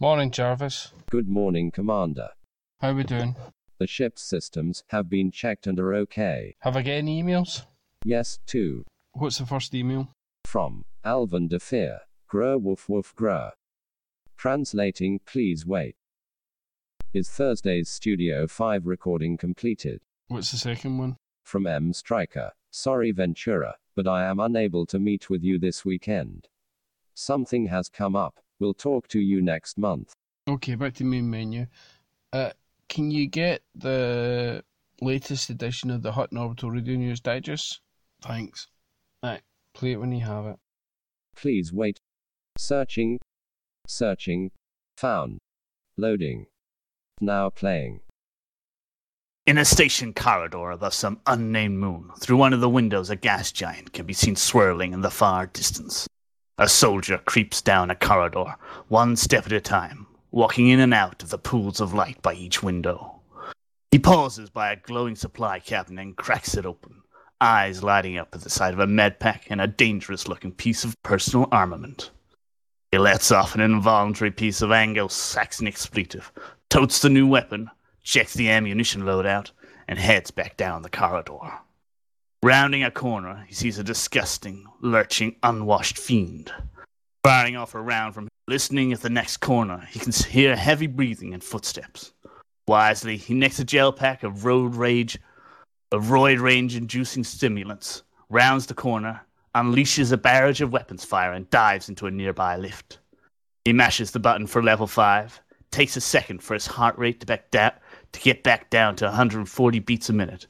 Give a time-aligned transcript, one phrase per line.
[0.00, 0.92] Morning, Jarvis.
[1.08, 2.30] Good morning, Commander.
[2.80, 3.36] How are we doing?
[3.78, 6.56] The ship's systems have been checked and are okay.
[6.62, 7.64] Have I got any emails?
[8.04, 8.84] Yes, two.
[9.12, 10.08] What's the first email?
[10.46, 12.00] From Alvin de Fear.
[12.28, 13.52] Grr woof woof grr.
[14.36, 15.94] Translating, please wait.
[17.12, 20.00] Is Thursday's Studio 5 recording completed?
[20.26, 21.16] What's the second one?
[21.44, 21.92] From M.
[21.92, 22.50] Striker.
[22.72, 26.48] Sorry, Ventura, but I am unable to meet with you this weekend.
[27.14, 28.40] Something has come up.
[28.60, 30.12] We'll talk to you next month.
[30.48, 31.66] Okay, back to main menu.
[32.32, 32.50] Uh,
[32.88, 34.62] can you get the
[35.00, 37.80] latest edition of the Hutton Orbital Radio News Digest?
[38.22, 38.68] Thanks.
[39.22, 39.42] Right,
[39.74, 40.56] play it when you have it.
[41.36, 41.98] Please wait.
[42.58, 43.18] Searching.
[43.86, 44.50] Searching.
[44.98, 45.38] Found.
[45.96, 46.46] Loading.
[47.20, 48.00] Now playing.
[49.46, 53.52] In a station corridor above some unnamed moon, through one of the windows, a gas
[53.52, 56.06] giant can be seen swirling in the far distance.
[56.56, 58.54] A soldier creeps down a corridor,
[58.86, 62.34] one step at a time, walking in and out of the pools of light by
[62.34, 63.20] each window.
[63.90, 67.02] He pauses by a glowing supply cabinet and cracks it open,
[67.40, 71.00] eyes lighting up at the sight of a medpack and a dangerous looking piece of
[71.02, 72.10] personal armament.
[72.92, 76.30] He lets off an involuntary piece of Anglo Saxon expletive,
[76.70, 77.68] totes the new weapon,
[78.04, 79.50] checks the ammunition loadout,
[79.88, 81.58] and heads back down the corridor.
[82.44, 86.52] Rounding a corner, he sees a disgusting, lurching, unwashed fiend.
[87.22, 91.32] Firing off a round from listening at the next corner, he can hear heavy breathing
[91.32, 92.12] and footsteps.
[92.68, 95.18] Wisely, he nicks a gel pack of road rage,
[95.90, 99.22] of roid range inducing stimulants, rounds the corner,
[99.54, 102.98] unleashes a barrage of weapons fire, and dives into a nearby lift.
[103.64, 107.26] He mashes the button for level 5, takes a second for his heart rate to
[107.26, 107.72] back down
[108.12, 110.46] to get back down to 140 beats a minute.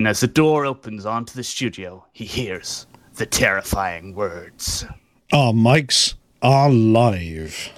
[0.00, 4.84] And as the door opens onto the studio, he hears the terrifying words.
[5.32, 7.70] Our mics are live.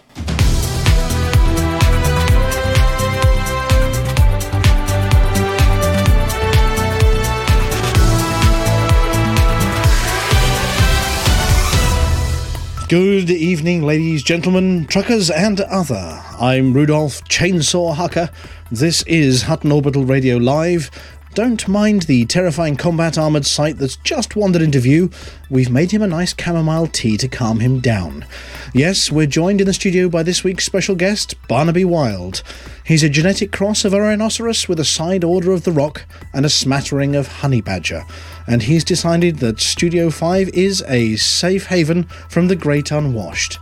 [12.88, 16.22] Good evening, ladies, gentlemen, truckers, and other.
[16.41, 18.31] I'm Rudolph Chainsaw Hucker.
[18.71, 20.91] This is Hutton Orbital Radio Live.
[21.36, 25.10] Don't mind the terrifying combat armoured sight that's just wandered into view.
[25.50, 28.24] We've made him a nice chamomile tea to calm him down.
[28.72, 32.42] Yes, we're joined in the studio by this week's special guest, Barnaby Wild.
[32.86, 36.47] He's a genetic cross of a rhinoceros with a side order of the rock and
[36.47, 38.06] a smattering of honey badger.
[38.47, 43.58] And he's decided that Studio 5 is a safe haven from the great unwashed.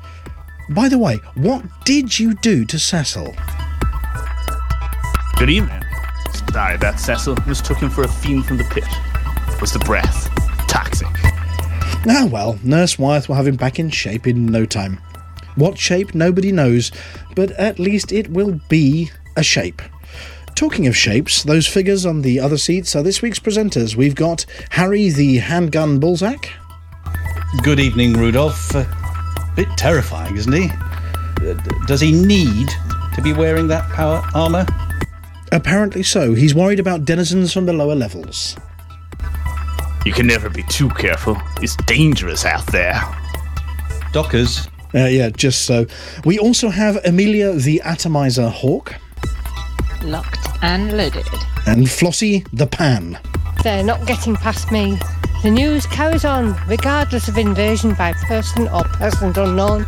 [0.71, 3.35] By the way, what did you do to Cecil?
[5.39, 5.84] Good evening.
[6.53, 7.37] Sorry about Cecil.
[7.47, 8.85] Mistook him for a fiend from the pit.
[9.61, 10.29] Was the breath
[10.69, 11.09] toxic?
[12.07, 15.01] Ah, well, Nurse Wyeth will have him back in shape in no time.
[15.57, 16.91] What shape, nobody knows,
[17.35, 19.81] but at least it will be a shape.
[20.55, 23.97] Talking of shapes, those figures on the other seats are this week's presenters.
[23.97, 26.49] We've got Harry the handgun Bullsack.
[27.63, 28.75] Good evening, Rudolph.
[28.75, 28.85] Uh,
[29.57, 30.71] bit terrifying, isn't he?
[31.43, 31.55] Uh,
[31.87, 32.69] does he need
[33.15, 34.67] to be wearing that power armor?
[35.55, 36.35] Apparently so.
[36.35, 38.57] He's worried about denizens from the lower levels.
[40.05, 41.41] You can never be too careful.
[41.63, 43.01] It's dangerous out there.
[44.13, 45.87] Dockers, Uh, yeah, just so.
[46.25, 48.95] We also have Amelia the Atomizer Hawk
[50.03, 51.27] Locked and loaded.
[51.67, 53.19] and Flossie the Pan.
[53.65, 54.99] They're not getting past me.
[55.43, 59.87] The news carries on, regardless of invasion by person or persons unknown,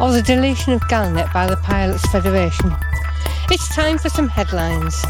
[0.00, 2.70] or the deletion of Galnet by the Pilots Federation.
[3.52, 5.04] It's time for some headlines.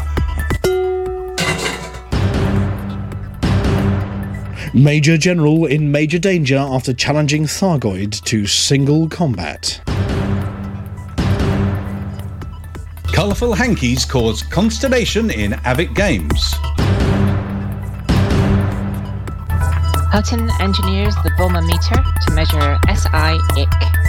[4.73, 9.81] Major General in major danger after challenging Thargoid to single combat.
[13.21, 16.55] colourful hankies cause consternation in Avic Games.
[20.09, 24.00] Hutton engineers the Boma meter to measure SI ick.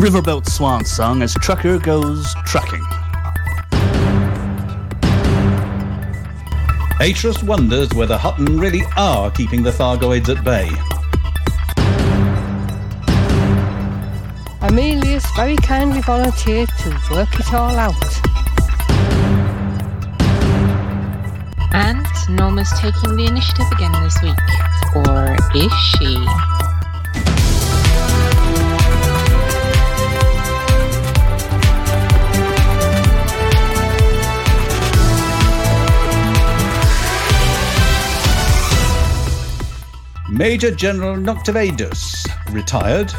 [0.00, 2.80] Riverboat swan song as trucker goes trucking.
[6.98, 10.70] Atrus wonders whether Hutton really are keeping the Thargoids at bay.
[14.62, 17.94] Amelia's very kindly volunteered to work it all out.
[21.74, 24.34] And Norma's taking the initiative again this week.
[24.96, 26.59] Or is she?
[40.40, 43.12] Major General Noctivadus, retired,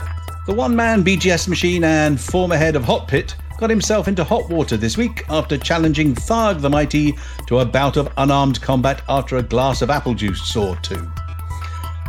[0.47, 4.50] The one man BGS machine and former head of Hot Pit got himself into hot
[4.50, 7.13] water this week after challenging Tharg the Mighty
[7.45, 11.07] to a bout of unarmed combat after a glass of apple juice or two.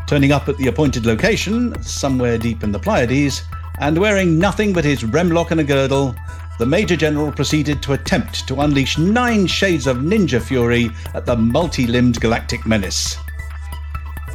[0.06, 3.42] Turning up at the appointed location, somewhere deep in the Pleiades,
[3.80, 6.16] and wearing nothing but his Remlok and a girdle,
[6.58, 11.36] the Major General proceeded to attempt to unleash nine shades of ninja fury at the
[11.36, 13.18] multi limbed galactic menace.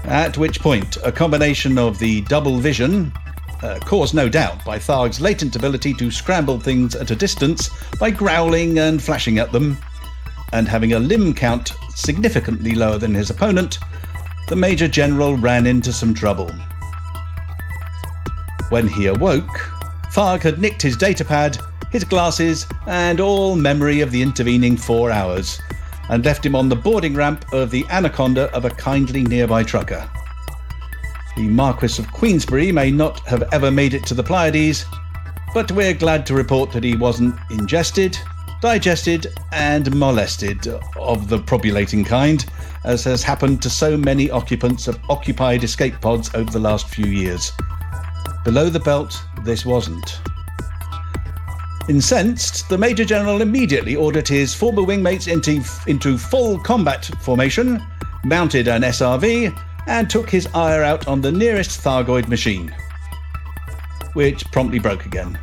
[0.07, 3.11] At which point, a combination of the double vision,
[3.61, 7.69] uh, caused no doubt by Tharg's latent ability to scramble things at a distance
[7.99, 9.77] by growling and flashing at them,
[10.53, 13.79] and having a limb count significantly lower than his opponent,
[14.47, 16.49] the Major General ran into some trouble.
[18.69, 19.59] When he awoke,
[20.13, 21.61] Tharg had nicked his datapad,
[21.91, 25.59] his glasses, and all memory of the intervening four hours,
[26.09, 30.09] and left him on the boarding ramp of the Anaconda of a kindly nearby trucker.
[31.35, 34.85] The Marquis of Queensberry may not have ever made it to the Pleiades,
[35.53, 38.17] but we're glad to report that he wasn't ingested,
[38.61, 40.67] digested, and molested
[40.97, 42.45] of the probulating kind,
[42.83, 47.05] as has happened to so many occupants of occupied escape pods over the last few
[47.05, 47.51] years.
[48.43, 50.19] Below the belt, this wasn't.
[51.89, 57.81] Incensed, the Major General immediately ordered his former wingmates into, into full combat formation,
[58.25, 59.57] mounted an SRV,
[59.87, 62.75] and took his ire out on the nearest Thargoid machine,
[64.13, 65.39] which promptly broke again,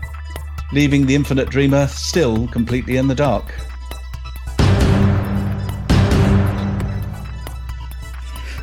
[0.72, 3.54] leaving the Infinite Dreamer still completely in the dark.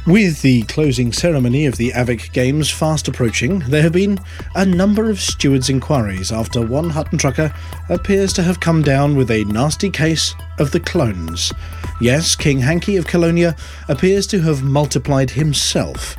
[0.07, 4.19] With the closing ceremony of the AVIC Games fast approaching, there have been
[4.55, 7.53] a number of stewards' inquiries after one Hutton trucker
[7.87, 11.53] appears to have come down with a nasty case of the clones.
[12.01, 13.55] Yes, King Hankey of Colonia
[13.89, 16.17] appears to have multiplied himself.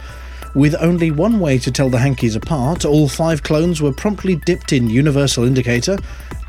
[0.55, 4.73] With only one way to tell the Hankies apart, all five clones were promptly dipped
[4.73, 5.99] in Universal Indicator,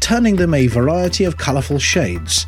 [0.02, 2.46] turning them a variety of colourful shades.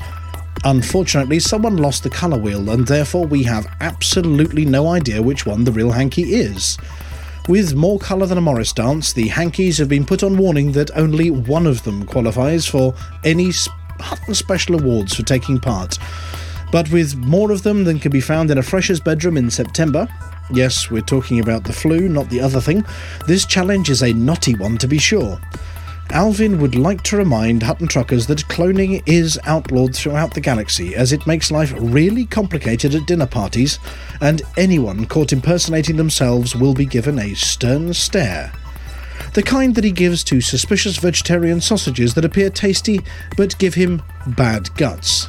[0.63, 5.63] Unfortunately, someone lost the colour wheel, and therefore we have absolutely no idea which one
[5.63, 6.77] the real Hanky is.
[7.47, 10.89] With more colour than a Morris dance, the Hankies have been put on warning that
[10.97, 13.51] only one of them qualifies for any
[14.31, 15.99] Special Awards for taking part.
[16.71, 20.07] But with more of them than can be found in a fresher's bedroom in September,
[20.51, 22.83] yes, we're talking about the flu, not the other thing,
[23.27, 25.39] this challenge is a knotty one to be sure.
[26.11, 31.11] Alvin would like to remind Hutton truckers that cloning is outlawed throughout the galaxy as
[31.11, 33.79] it makes life really complicated at dinner parties,
[34.21, 38.51] and anyone caught impersonating themselves will be given a stern stare.
[39.33, 43.01] The kind that he gives to suspicious vegetarian sausages that appear tasty
[43.35, 45.27] but give him bad guts.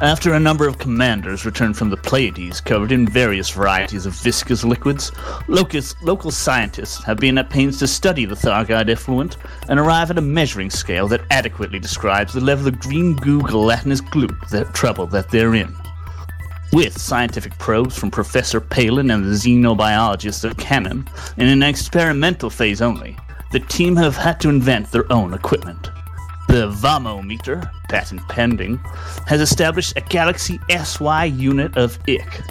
[0.00, 4.64] After a number of commanders returned from the Pleiades covered in various varieties of viscous
[4.64, 5.12] liquids,
[5.46, 9.36] locus, local scientists have been at pains to study the Thargoid effluent
[9.68, 14.00] and arrive at a measuring scale that adequately describes the level of green goo gelatinous
[14.00, 15.74] gloop that trouble that they're in.
[16.72, 22.82] With scientific probes from Professor Palin and the xenobiologists of Canonn, in an experimental phase
[22.82, 23.16] only,
[23.52, 25.88] the team have had to invent their own equipment.
[26.48, 28.78] The Vamometer, patent pending,
[29.26, 32.42] has established a Galaxy SI unit of IC.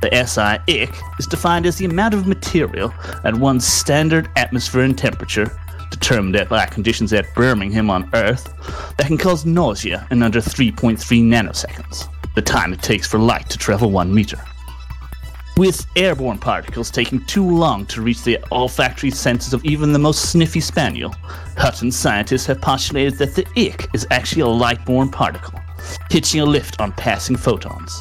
[0.00, 2.92] The SI IC is defined as the amount of material
[3.24, 5.56] at one's standard atmosphere and temperature,
[5.90, 8.52] determined by conditions at Birmingham on Earth,
[8.96, 13.58] that can cause nausea in under 3.3 nanoseconds, the time it takes for light to
[13.58, 14.42] travel one meter.
[15.58, 20.30] With airborne particles taking too long to reach the olfactory senses of even the most
[20.30, 21.14] sniffy spaniel,
[21.58, 25.60] Hutton scientists have postulated that the ick is actually a light-borne particle,
[26.10, 28.00] hitching a lift on passing photons.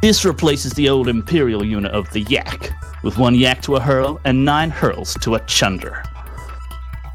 [0.00, 2.70] This replaces the old imperial unit of the yak,
[3.02, 6.04] with one yak to a hurl and nine hurls to a chunder.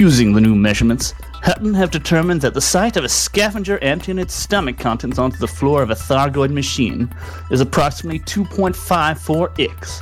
[0.01, 4.33] Using the new measurements, Hutton have determined that the sight of a scavenger emptying its
[4.33, 7.13] stomach contents onto the floor of a Thargoid machine
[7.51, 10.01] is approximately 2.54 ix.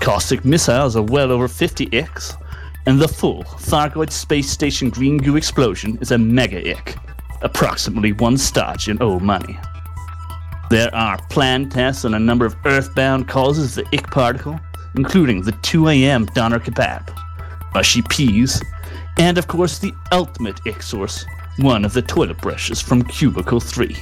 [0.00, 2.36] Caustic missiles are well over 50 ix,
[2.86, 6.96] and the full Thargoid space station green goo explosion is a mega ick,
[7.42, 9.58] approximately one starch in old money.
[10.70, 14.58] There are planned tests on a number of earthbound causes of the ick particle,
[14.96, 16.26] including the 2 a.m.
[16.26, 17.10] doner kebab,
[17.74, 18.62] mushy peas,
[19.18, 21.26] and of course the ultimate ick source,
[21.58, 23.96] one of the toilet brushes from Cubicle 3.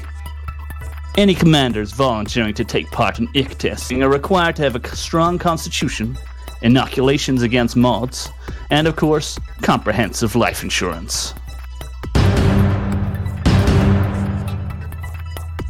[1.16, 5.38] Any commanders volunteering to take part in ick testing are required to have a strong
[5.38, 6.16] constitution,
[6.62, 8.28] inoculations against mods,
[8.70, 11.34] and of course, comprehensive life insurance.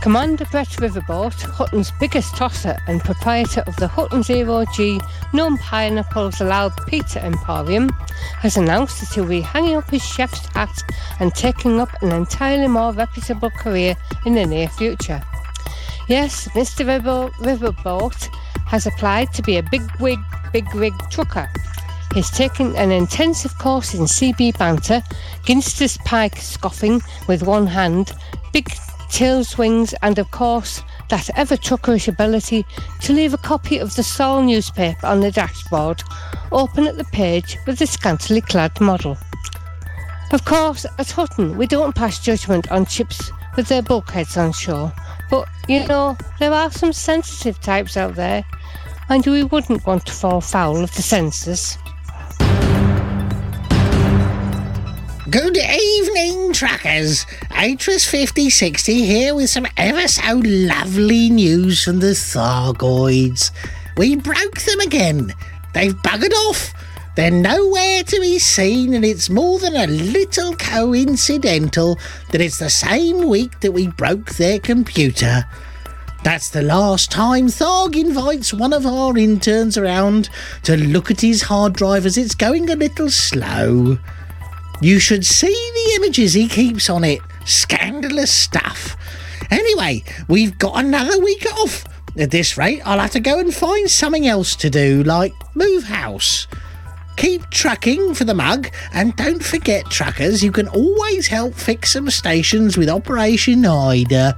[0.07, 5.01] Commander Brett Riverboat, Hutton's biggest tosser and proprietor of the Hutton Zero G
[5.33, 7.89] non pineapples allowed pizza emporium,
[8.39, 10.85] has announced that he'll be hanging up his chef's hat
[11.19, 15.21] and taking up an entirely more reputable career in the near future.
[16.07, 16.87] Yes, Mr.
[16.87, 18.33] River, Riverboat
[18.67, 20.21] has applied to be a big wig,
[20.53, 21.51] big rig trucker.
[22.15, 25.03] He's taken an intensive course in CB banter,
[25.43, 28.13] Ginster's pike scoffing with one hand,
[28.53, 28.71] big
[29.17, 32.67] tail swings, and of course, that ever truckerish ability
[33.01, 36.03] to leave a copy of the Sol newspaper on the dashboard,
[36.53, 39.17] open at the page with the scantily clad model.
[40.33, 44.93] Of course, at Hutton, we don't pass judgment on ships with their bulkheads on shore,
[45.31, 48.45] but you know, there are some sensitive types out there,
[49.09, 51.79] and we wouldn't want to fall foul of the censors.
[55.29, 57.25] Good evening, truckers.
[57.51, 63.51] Atris 5060 here with some ever so lovely news from the Thargoids.
[63.97, 65.35] We broke them again.
[65.75, 66.73] They've buggered off.
[67.17, 71.99] They're nowhere to be seen, and it's more than a little coincidental
[72.31, 75.45] that it's the same week that we broke their computer.
[76.23, 80.31] That's the last time Tharg invites one of our interns around
[80.63, 83.99] to look at his hard drive as it's going a little slow.
[84.83, 87.21] You should see the images he keeps on it.
[87.45, 88.97] Scandalous stuff.
[89.51, 91.85] Anyway, we've got another week off.
[92.19, 95.85] At this rate, I'll have to go and find something else to do, like move
[95.85, 96.47] house.
[97.17, 102.11] Keep trucking for the mug, and don't forget, truckers, you can always help fix some
[102.11, 104.37] stations with Operation IDA.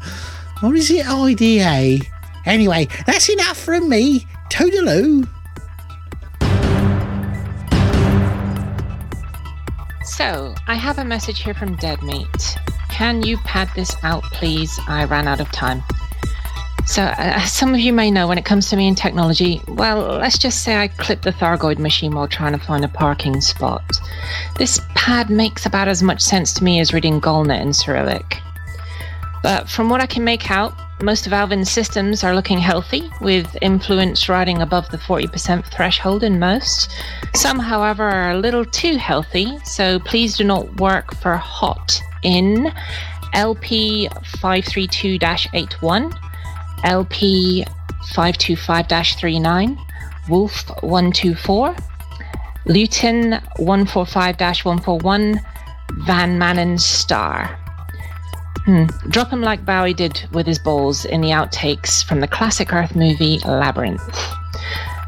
[0.62, 2.04] Or is it IDA?
[2.46, 4.26] Anyway, that's enough from me.
[4.50, 5.28] Toodaloo.
[10.18, 12.56] So, I have a message here from Deadmeat.
[12.90, 14.76] Can you pad this out, please?
[14.88, 15.84] I ran out of time.
[16.86, 19.62] So, uh, as some of you may know, when it comes to me and technology,
[19.68, 23.40] well, let's just say I clipped the Thargoid machine while trying to find a parking
[23.40, 23.84] spot.
[24.56, 28.38] This pad makes about as much sense to me as reading Galnet in Cyrillic.
[29.44, 33.56] But from what I can make out, most of Alvin's systems are looking healthy, with
[33.62, 36.92] influence riding above the 40% threshold in most.
[37.34, 42.72] Some, however, are a little too healthy, so please do not work for HOT in
[43.34, 44.08] LP
[44.40, 45.18] 532
[45.54, 46.12] 81,
[46.84, 47.64] LP
[48.14, 49.78] 525 39,
[50.28, 51.76] Wolf 124,
[52.66, 55.40] Luyten 145 141,
[55.92, 57.67] Van Maanen Star.
[58.68, 58.84] Hmm.
[59.08, 62.94] Drop him like Bowie did with his balls in the outtakes from the classic Earth
[62.94, 64.02] movie Labyrinth.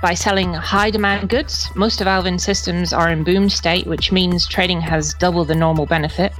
[0.00, 4.46] By selling high demand goods, most of Alvin systems are in boom state, which means
[4.46, 6.32] trading has double the normal benefit.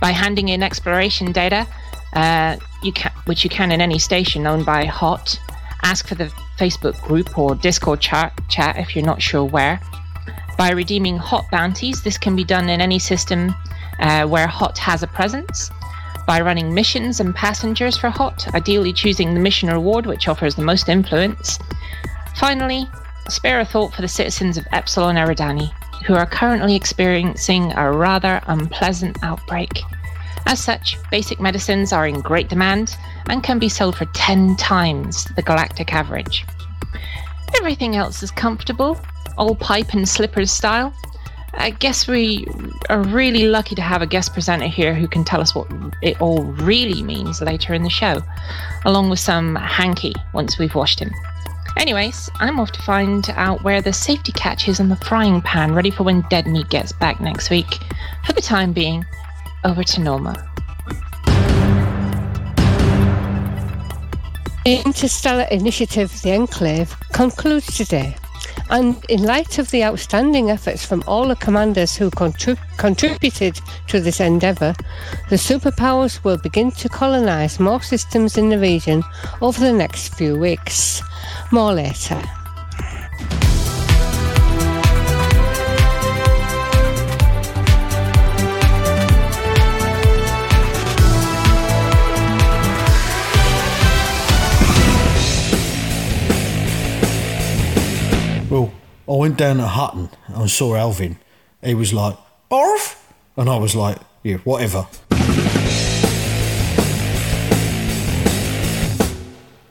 [0.00, 1.68] By handing in exploration data,
[2.14, 5.38] uh, you can, which you can in any station owned by HOT,
[5.82, 9.80] ask for the Facebook group or Discord chat, chat if you're not sure where.
[10.56, 13.54] By redeeming hot bounties, this can be done in any system
[13.98, 15.70] uh, where hot has a presence.
[16.26, 20.62] By running missions and passengers for hot, ideally choosing the mission reward which offers the
[20.62, 21.58] most influence.
[22.36, 22.88] Finally,
[23.28, 25.72] spare a thought for the citizens of Epsilon Eridani,
[26.06, 29.82] who are currently experiencing a rather unpleasant outbreak.
[30.46, 32.96] As such, basic medicines are in great demand
[33.28, 36.44] and can be sold for 10 times the galactic average.
[37.56, 39.00] Everything else is comfortable,
[39.38, 40.92] all pipe and slippers style.
[41.54, 42.46] I guess we
[42.88, 45.68] are really lucky to have a guest presenter here who can tell us what
[46.00, 48.22] it all really means later in the show,
[48.84, 51.12] along with some hanky once we've washed him.
[51.76, 55.74] Anyways, I'm off to find out where the safety catch is in the frying pan,
[55.74, 57.78] ready for when Dead Meat gets back next week.
[58.24, 59.04] For the time being,
[59.64, 60.34] over to Norma.
[64.64, 68.16] The Interstellar Initiative, the Enclave, concludes today.
[68.70, 74.00] And in light of the outstanding efforts from all the commanders who contrib- contributed to
[74.00, 74.74] this endeavour,
[75.30, 79.02] the superpowers will begin to colonise more systems in the region
[79.40, 81.02] over the next few weeks.
[81.50, 82.22] More later.
[98.52, 98.70] Well,
[99.08, 101.16] I went down to Hutton and saw Alvin.
[101.64, 102.18] He was like,
[102.50, 103.02] Barf?
[103.34, 104.86] And I was like, yeah, whatever.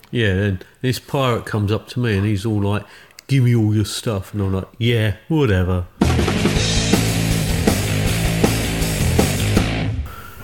[0.10, 2.84] Yeah, and this pirate comes up to me and he's all like,
[3.28, 5.86] "Give me all your stuff," and I'm like, "Yeah, whatever."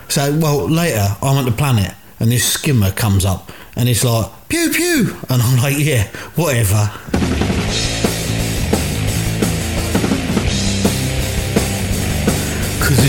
[0.08, 4.30] So, well, later I'm at the planet and this skimmer comes up and it's like,
[4.48, 5.16] pew pew.
[5.28, 6.04] And I'm like, yeah,
[6.36, 6.90] whatever.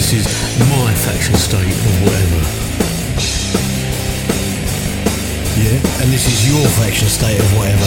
[0.09, 2.41] This is my faction state or whatever.
[5.61, 6.01] Yeah.
[6.01, 7.85] And this is your faction state of whatever.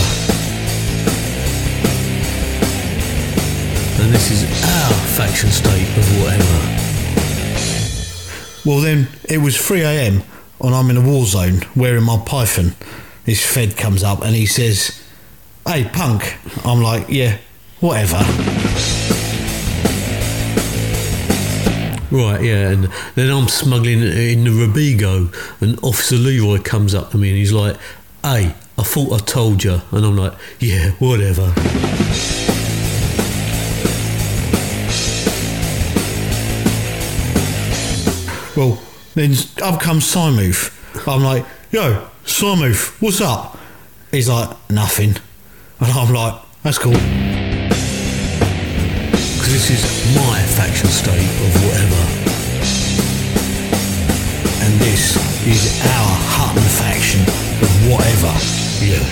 [4.02, 6.58] And this is our faction state of whatever.
[8.64, 10.22] Well, then it was 3 a.m.
[10.60, 12.76] and I'm in a war zone wearing my python.
[13.24, 15.02] This Fed comes up and he says,
[15.66, 16.36] Hey, punk.
[16.64, 17.38] I'm like, yeah,
[17.80, 18.22] whatever.
[22.12, 27.16] Right, yeah, and then I'm smuggling in the Rabigo, and Officer Leroy comes up to
[27.16, 27.78] me and he's like,
[28.22, 29.80] Hey, I thought I told you.
[29.90, 31.54] And I'm like, Yeah, whatever.
[38.54, 38.78] Well,
[39.14, 41.08] then up comes Simuth.
[41.08, 43.58] I'm like, yo, Simuth, what's up?
[44.10, 45.16] He's like, nothing.
[45.80, 47.21] And I'm like, that's cool.
[49.52, 49.84] This is
[50.16, 52.02] my faction state of whatever.
[54.64, 55.14] And this
[55.46, 57.20] is our Hutton faction
[57.60, 58.32] of whatever.
[58.80, 59.04] Yeah.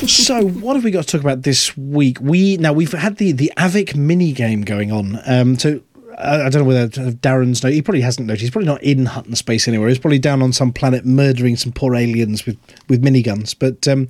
[0.06, 2.18] so what have we got to talk about this week?
[2.20, 5.18] We now we've had the the Avic mini game going on.
[5.24, 5.80] Um, so
[6.20, 8.42] I, I don't know whether Darren's no, he probably hasn't noticed.
[8.42, 9.88] He's probably not in Hutton space anywhere.
[9.88, 13.54] He's probably down on some planet murdering some poor aliens with with miniguns.
[13.58, 14.08] But um,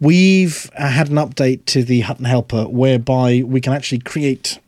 [0.00, 4.58] we've uh, had an update to the Hutton Helper whereby we can actually create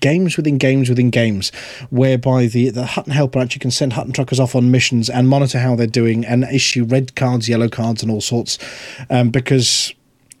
[0.00, 1.50] games within games within games,
[1.90, 5.58] whereby the, the Hutton Helper actually can send Hutton truckers off on missions and monitor
[5.58, 8.58] how they're doing and issue red cards, yellow cards, and all sorts.
[9.10, 9.94] Um, because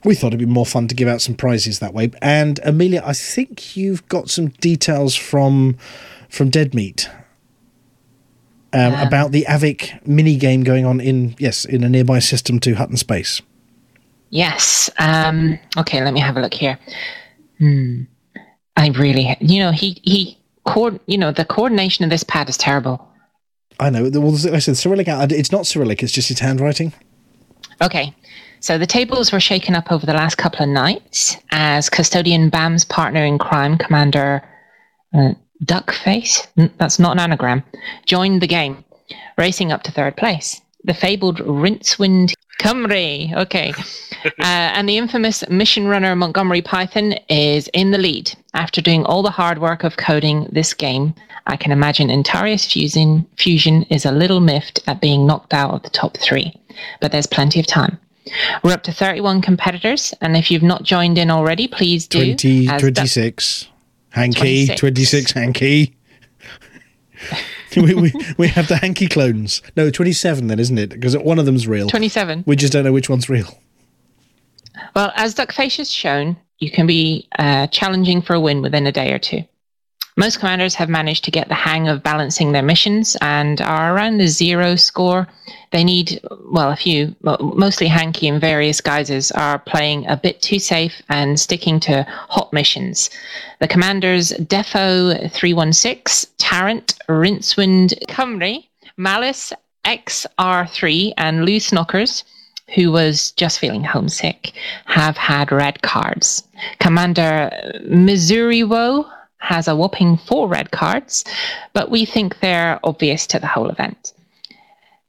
[0.06, 2.10] we thought it'd be more fun to give out some prizes that way.
[2.22, 5.76] And Amelia, I think you've got some details from
[6.28, 7.10] from Dead Meat.
[8.72, 12.60] Um, Um, about the Avic mini game going on in yes in a nearby system
[12.60, 13.42] to Hutton Space.
[14.30, 14.90] Yes.
[14.98, 16.78] Um, okay, let me have a look here.
[17.58, 18.02] Hmm.
[18.76, 22.56] I really, you know, he he, co- you know, the coordination of this pad is
[22.56, 23.08] terrible.
[23.80, 24.10] I know.
[24.12, 25.06] Well, I said Cyrillic.
[25.08, 26.02] It's not Cyrillic.
[26.02, 26.92] It's just his handwriting.
[27.80, 28.14] Okay.
[28.66, 32.84] So the tables were shaken up over the last couple of nights as custodian Bam's
[32.84, 34.42] partner in crime, Commander
[35.14, 37.62] uh, Duckface, that's not an anagram,
[38.06, 38.84] joined the game,
[39.38, 40.60] racing up to third place.
[40.82, 43.72] The fabled Rincewind Cymru, okay,
[44.24, 48.34] uh, and the infamous mission runner Montgomery Python is in the lead.
[48.54, 51.14] After doing all the hard work of coding this game,
[51.46, 55.84] I can imagine Antarius Fusion, Fusion is a little miffed at being knocked out of
[55.84, 56.52] the top three,
[57.00, 58.00] but there's plenty of time.
[58.62, 62.18] We're up to 31 competitors, and if you've not joined in already, please do.
[62.36, 63.68] 20, 26.
[64.10, 64.80] Hanky, 26.
[64.80, 65.96] 26, Hanky.
[67.76, 69.62] we, we, we have the Hanky clones.
[69.76, 70.90] No, 27 then, isn't it?
[70.90, 71.88] Because one of them's real.
[71.88, 72.44] 27.
[72.46, 73.58] We just don't know which one's real.
[74.94, 78.92] Well, as Duckface has shown, you can be uh, challenging for a win within a
[78.92, 79.44] day or two.
[80.18, 84.16] Most commanders have managed to get the hang of balancing their missions and are around
[84.16, 85.28] the zero score.
[85.72, 90.58] They need, well, a few, mostly Hanky in various guises, are playing a bit too
[90.58, 93.10] safe and sticking to hot missions.
[93.60, 98.64] The commanders Defo 316, Tarrant, Rincewind, Cymru,
[98.96, 99.52] Malice,
[99.84, 102.24] XR3, and Loose Knockers
[102.74, 104.52] who was just feeling homesick,
[104.86, 106.42] have had red cards.
[106.80, 107.48] Commander
[107.86, 109.06] Missouri Woe
[109.38, 111.24] has a whopping four red cards,
[111.72, 114.12] but we think they're obvious to the whole event.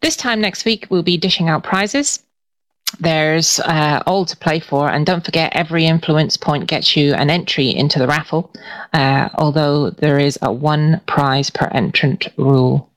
[0.01, 2.23] This time next week, we'll be dishing out prizes.
[2.99, 7.29] There's uh, all to play for, and don't forget every influence point gets you an
[7.29, 8.51] entry into the raffle.
[8.93, 12.89] Uh, although there is a one prize per entrant rule.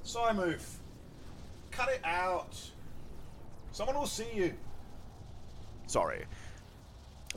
[0.05, 0.77] Simoof,
[1.70, 2.70] cut it out.
[3.72, 4.55] Someone will see you.
[5.87, 6.25] Sorry.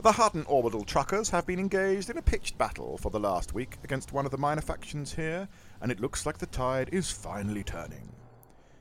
[0.00, 3.78] The Hutton orbital truckers have been engaged in a pitched battle for the last week
[3.82, 5.48] against one of the minor factions here,
[5.80, 8.12] and it looks like the tide is finally turning.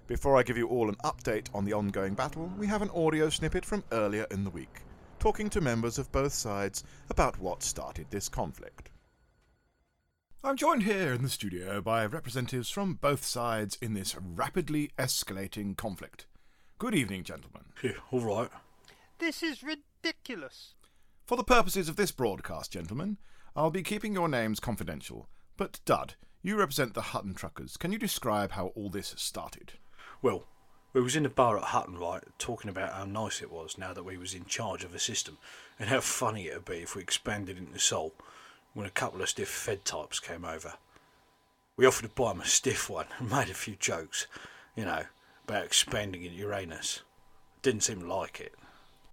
[0.08, 3.30] Before I give you all an update on the ongoing battle, we have an audio
[3.30, 4.82] snippet from earlier in the week,
[5.26, 8.92] talking to members of both sides about what started this conflict.
[10.44, 15.76] I'm joined here in the studio by representatives from both sides in this rapidly escalating
[15.76, 16.28] conflict.
[16.78, 17.64] Good evening, gentlemen.
[17.82, 18.52] Yeah, all right.
[19.18, 20.76] This is ridiculous.
[21.26, 23.18] For the purposes of this broadcast, gentlemen,
[23.56, 25.28] I'll be keeping your names confidential.
[25.58, 27.78] But, Dud, you represent the Hutton Truckers.
[27.78, 29.74] Can you describe how all this started?
[30.22, 30.46] Well,
[30.96, 33.92] we was in the bar at Hutton, right, talking about how nice it was now
[33.92, 35.38] that we was in charge of a system,
[35.78, 38.14] and how funny it'd be if we expanded into Sol,
[38.74, 40.76] when a couple of stiff Fed types came over.
[41.76, 44.26] We offered to buy 'em a stiff one and made a few jokes,
[44.74, 45.04] you know,
[45.44, 47.02] about expanding into Uranus.
[47.62, 48.56] Didn't seem like it.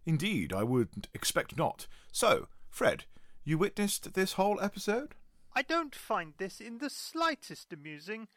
[0.07, 1.89] Indeed, I would expect not.
[2.13, 3.07] So, Fred,
[3.43, 5.17] you witnessed this whole episode?
[5.53, 8.29] I don't find this in the slightest amusing.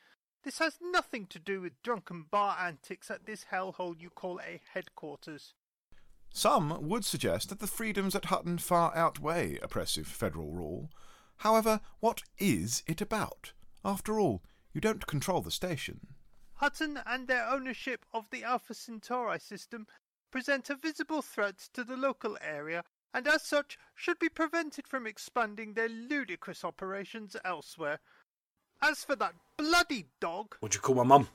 [0.46, 4.62] This has nothing to do with drunken bar antics at this hellhole you call a
[4.76, 5.56] headquarters.
[6.30, 10.92] Some would suggest that the freedoms at Hutton far outweigh oppressive federal rule.
[11.38, 13.54] However, what is it about?
[13.84, 16.14] After all, you don't control the station.
[16.54, 19.88] Hutton and their ownership of the Alpha Centauri system
[20.30, 22.84] present a visible threat to the local area
[23.16, 28.00] and as such should be prevented from expanding their ludicrous operations elsewhere.
[28.80, 31.28] As for that bloody dog, What'd you call my mum?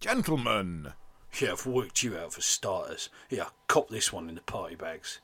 [0.00, 0.92] Gentlemen!
[1.40, 3.08] Yeah, I've worked you out for starters.
[3.28, 5.20] Yeah, cop this one in the party bags.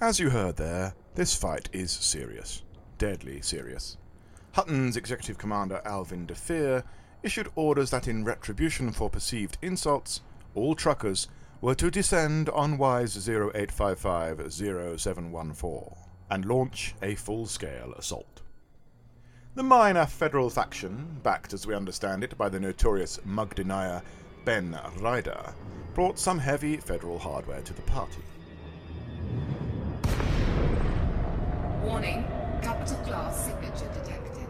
[0.00, 2.62] As you heard there, this fight is serious.
[2.98, 3.96] Deadly serious.
[4.52, 6.84] Hutton's executive commander Alvin DeFeer
[7.22, 10.20] issued orders that in retribution for perceived insults,
[10.54, 11.28] all truckers
[11.60, 15.96] were to descend on WISE 08550714
[16.30, 18.42] and launch a full-scale assault.
[19.56, 24.02] The minor federal faction, backed as we understand it by the notorious mug denier
[24.44, 25.52] Ben Ryder,
[25.94, 28.22] brought some heavy federal hardware to the party.
[31.82, 32.24] Warning,
[32.62, 34.46] capital class signature detected.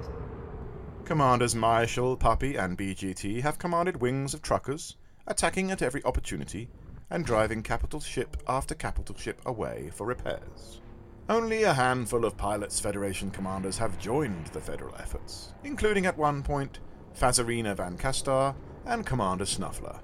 [1.07, 6.69] Commanders Marshall, Puppy, and BGT have commanded wings of truckers, attacking at every opportunity
[7.11, 10.81] and driving capital ship after capital ship away for repairs.
[11.29, 16.43] Only a handful of Pilots Federation commanders have joined the federal efforts, including at one
[16.43, 16.81] point
[17.19, 18.55] Fazarina Van Castar
[18.87, 20.01] and Commander Snuffler.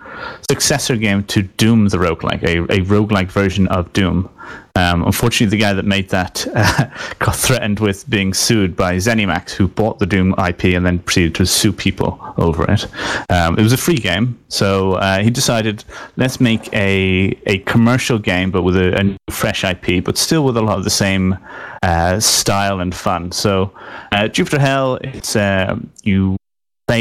[0.50, 4.28] successor game to Doom the roguelike, a, a roguelike version of Doom.
[4.76, 6.87] Um, unfortunately, the guy that made that uh,
[7.20, 11.34] got threatened with being sued by ZeniMax, who bought the Doom IP and then proceeded
[11.37, 12.87] to sue people over it.
[13.30, 15.84] Um, it was a free game, so uh, he decided
[16.16, 20.56] let's make a a commercial game, but with a, a fresh IP, but still with
[20.56, 21.38] a lot of the same
[21.84, 23.30] uh, style and fun.
[23.30, 23.72] So,
[24.10, 26.37] uh, Jupiter Hell, it's uh, you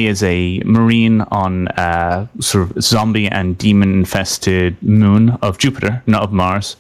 [0.02, 6.24] as a marine on a sort of zombie and demon infested moon of Jupiter, not
[6.24, 6.76] of Mars.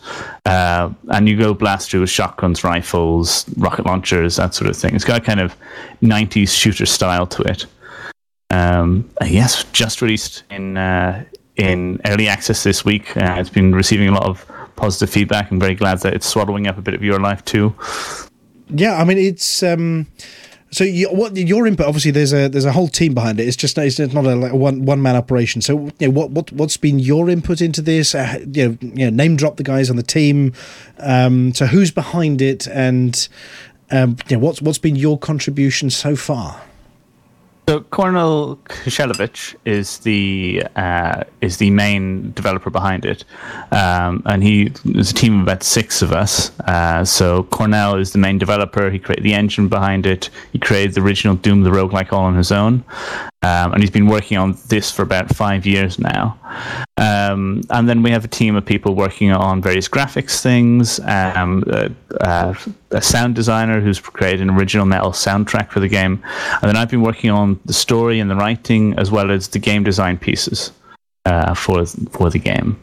[0.45, 4.95] Uh, and you go blast through with shotguns, rifles, rocket launchers, that sort of thing.
[4.95, 5.55] It's got a kind of
[6.01, 7.65] 90s shooter style to it.
[8.49, 11.23] Um, uh, yes, just released in uh,
[11.55, 13.15] in early access this week.
[13.17, 14.45] Uh, it's been receiving a lot of
[14.75, 15.51] positive feedback.
[15.51, 17.75] I'm very glad that it's swallowing up a bit of your life too.
[18.69, 20.07] Yeah, I mean it's um
[20.73, 23.47] so you, what your input obviously there's a there's a whole team behind it.
[23.47, 25.61] It's just it's not a, like one one man operation.
[25.61, 28.15] So you know, what what what's been your input into this?
[28.15, 30.53] Uh, you know, you know, name drop the guys on the team.
[30.99, 33.27] Um, so who's behind it, and
[33.91, 36.61] um, you know, what's what's been your contribution so far?
[37.67, 43.23] So Kornel Kisielewicz is the uh, is the main developer behind it,
[43.71, 46.51] um, and he is a team of about six of us.
[46.59, 48.89] Uh, so Kornel is the main developer.
[48.89, 50.29] He created the engine behind it.
[50.51, 52.83] He created the original Doom the Roguelike all on his own,
[53.43, 56.37] um, and he's been working on this for about five years now.
[56.97, 60.99] Um, and then we have a team of people working on various graphics things.
[61.01, 61.89] Um, uh,
[62.21, 62.53] uh,
[62.91, 66.23] a sound designer who's created an original metal soundtrack for the game,
[66.61, 69.59] and then I've been working on the story and the writing as well as the
[69.59, 70.71] game design pieces
[71.25, 72.79] uh, for for the game.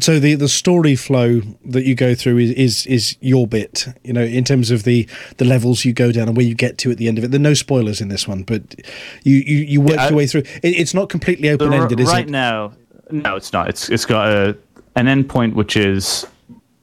[0.00, 4.12] So the the story flow that you go through is, is is your bit, you
[4.12, 6.90] know, in terms of the the levels you go down and where you get to
[6.90, 7.30] at the end of it.
[7.30, 8.74] There are no spoilers in this one, but
[9.24, 10.42] you you, you work Yeah, I- your way through.
[10.62, 12.30] It, it's not completely open ended, R- is right it?
[12.30, 12.72] now,
[13.10, 13.68] no, it's not.
[13.70, 14.56] It's it's got a
[14.96, 16.26] an endpoint which is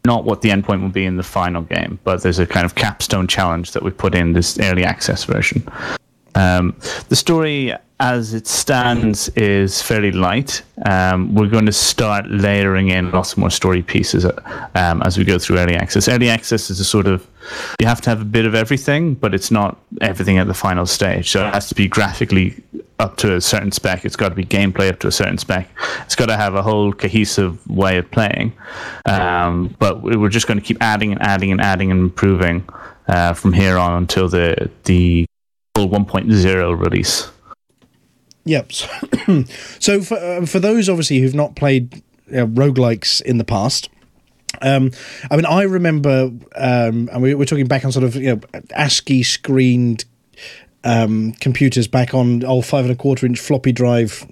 [0.04, 2.76] not what the endpoint will be in the final game, but there's a kind of
[2.76, 5.68] capstone challenge that we put in this early access version.
[6.36, 6.76] Um,
[7.10, 10.62] the story, as it stands, is fairly light.
[10.86, 15.40] Um, we're going to start layering in lots more story pieces um, as we go
[15.40, 16.08] through early access.
[16.10, 17.26] Early access is a sort of
[17.80, 20.86] you have to have a bit of everything, but it's not everything at the final
[20.86, 21.30] stage.
[21.30, 22.62] So it has to be graphically
[23.00, 24.04] up to a certain spec.
[24.04, 25.70] It's got to be gameplay up to a certain spec.
[26.06, 28.54] It's got to have a whole cohesive way of playing.
[29.06, 32.68] Um, but we- we're just going to keep adding and adding and adding and improving
[33.08, 35.26] uh, from here on until the the
[35.76, 37.30] full 1.0 release.
[38.46, 38.72] Yep.
[39.80, 43.90] So, for uh, for those obviously who've not played uh, roguelikes in the past,
[44.62, 44.92] um,
[45.32, 48.42] I mean, I remember, um, and we, we're talking back on sort of you know
[48.76, 50.06] ASCII screened
[50.84, 54.26] um, computers back on old five and a quarter inch floppy drive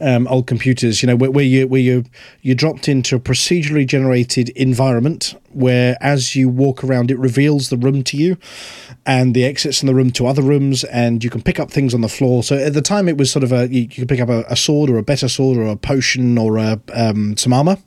[0.00, 1.02] um, old computers.
[1.02, 2.04] You know, where, where you where you
[2.42, 7.76] you dropped into a procedurally generated environment where, as you walk around, it reveals the
[7.76, 8.36] room to you
[9.06, 11.94] and the exits in the room to other rooms, and you can pick up things
[11.94, 12.42] on the floor.
[12.42, 14.44] So at the time, it was sort of a you, you could pick up a,
[14.48, 17.78] a sword or a better sword or a potion or a, um, some armor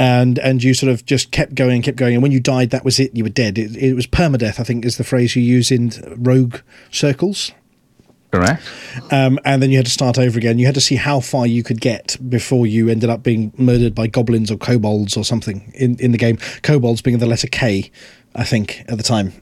[0.00, 2.70] and and you sort of just kept going, and kept going, and when you died,
[2.70, 3.14] that was it.
[3.14, 3.58] You were dead.
[3.58, 6.56] It, it was permadeath, I think, is the phrase you use in rogue
[6.90, 7.52] circles.
[8.30, 8.62] Correct.
[9.10, 10.58] Um, and then you had to start over again.
[10.58, 13.94] You had to see how far you could get before you ended up being murdered
[13.94, 16.38] by goblins or kobolds or something in, in the game.
[16.62, 17.90] Kobolds being the letter K,
[18.34, 19.32] I think, at the time.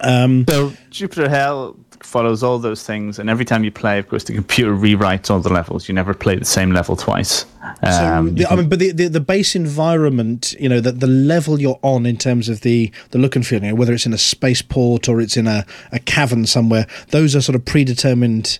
[0.00, 4.24] Um, so Jupiter Hell follows all those things, and every time you play, of course,
[4.24, 5.88] the computer rewrites all the levels.
[5.88, 7.44] You never play the same level twice.
[7.82, 11.00] So, Um, the, you I mean, but the, the, the base environment, you know, that
[11.00, 13.92] the level you're on in terms of the, the look and feel, you know, whether
[13.92, 17.64] it's in a spaceport or it's in a, a cavern somewhere, those are sort of
[17.64, 18.58] predetermined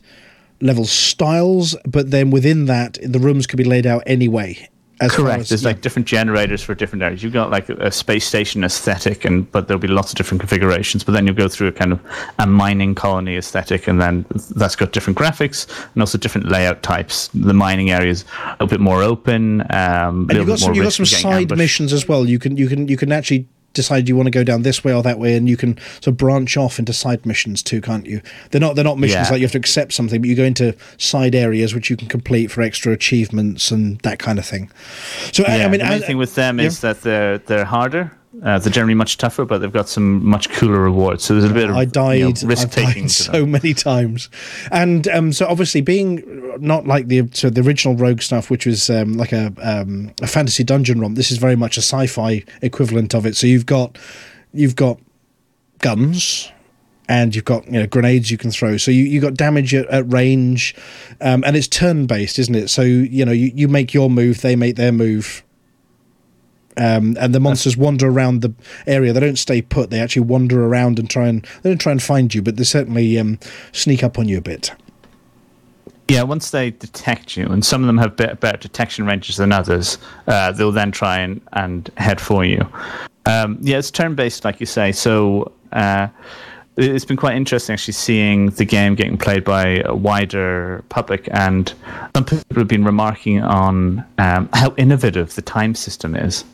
[0.61, 1.77] level styles.
[1.87, 4.69] But then within that, the rooms could be laid out anyway.
[5.01, 5.41] As Correct.
[5.41, 5.69] as- There's yeah.
[5.69, 7.23] like different generators for different areas.
[7.23, 10.41] You've got like a, a space station aesthetic, and but there'll be lots of different
[10.41, 11.03] configurations.
[11.05, 12.01] But then you'll go through a kind of
[12.39, 17.29] a mining colony aesthetic, and then that's got different graphics and also different layout types.
[17.33, 18.27] The mining areas
[18.61, 19.63] a bit more open.
[19.71, 21.59] Um, and you've got some, you've got some side ambushed.
[21.59, 22.29] missions as well.
[22.29, 24.93] You can you can you can actually decide you want to go down this way
[24.93, 28.07] or that way, and you can sort of branch off into side missions too, can't
[28.07, 28.21] you?
[28.51, 29.31] They're not they're not missions Yeah.
[29.33, 32.09] like you have to accept something, but you go into side areas which you can
[32.09, 34.71] complete for extra achievements and that kind of thing.
[35.33, 36.67] So I- Yeah, I mean, the main as- thing with them yeah.
[36.67, 38.13] is that they're they're harder.
[38.43, 41.25] Uh, they're generally much tougher, but they've got some much cooler rewards.
[41.25, 42.43] So there's a bit of I died.
[42.43, 43.09] risk I've died taking.
[43.09, 44.31] so many times,
[44.73, 46.23] and um, so obviously being
[46.59, 50.27] not like the so the original Rogue stuff, which was um, like a um, a
[50.27, 51.17] fantasy dungeon romp.
[51.17, 53.37] This is very much a sci-fi equivalent of it.
[53.37, 53.99] So you've got
[54.53, 54.99] you've got
[55.79, 56.51] guns.
[57.09, 59.89] And you've got you know grenades you can throw, so you you got damage at,
[59.89, 60.77] at range,
[61.21, 62.71] um, and it's turn based, isn't it?
[62.71, 65.43] So you know you, you make your move, they make their move,
[66.77, 68.53] um, and the monsters wander around the
[68.87, 69.13] area.
[69.13, 69.91] They don't stay put.
[69.91, 72.65] They actually wander around and try and they don't try and find you, but they
[72.65, 73.39] certainly um,
[73.73, 74.73] sneak up on you a bit.
[76.09, 79.97] Yeah, once they detect you, and some of them have better, detection ranges than others,
[80.27, 82.67] uh, they'll then try and, and head for you.
[83.27, 84.91] Um, yeah, it's turn based, like you say.
[84.91, 86.09] So uh,
[86.77, 91.29] it- it's been quite interesting actually seeing the game getting played by a wider public,
[91.31, 91.73] and
[92.17, 96.45] some people have been remarking on um, how innovative the time system is.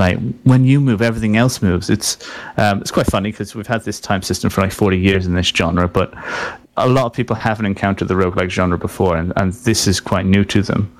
[0.00, 1.90] Like when you move, everything else moves.
[1.90, 2.16] It's
[2.56, 5.34] um, it's quite funny because we've had this time system for like forty years in
[5.34, 6.14] this genre, but
[6.78, 10.24] a lot of people haven't encountered the roguelike genre before, and, and this is quite
[10.24, 10.90] new to them.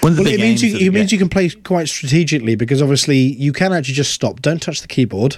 [0.00, 3.52] The Well, it means you it means you can play quite strategically because obviously you
[3.52, 5.36] can actually just stop, don't touch the keyboard,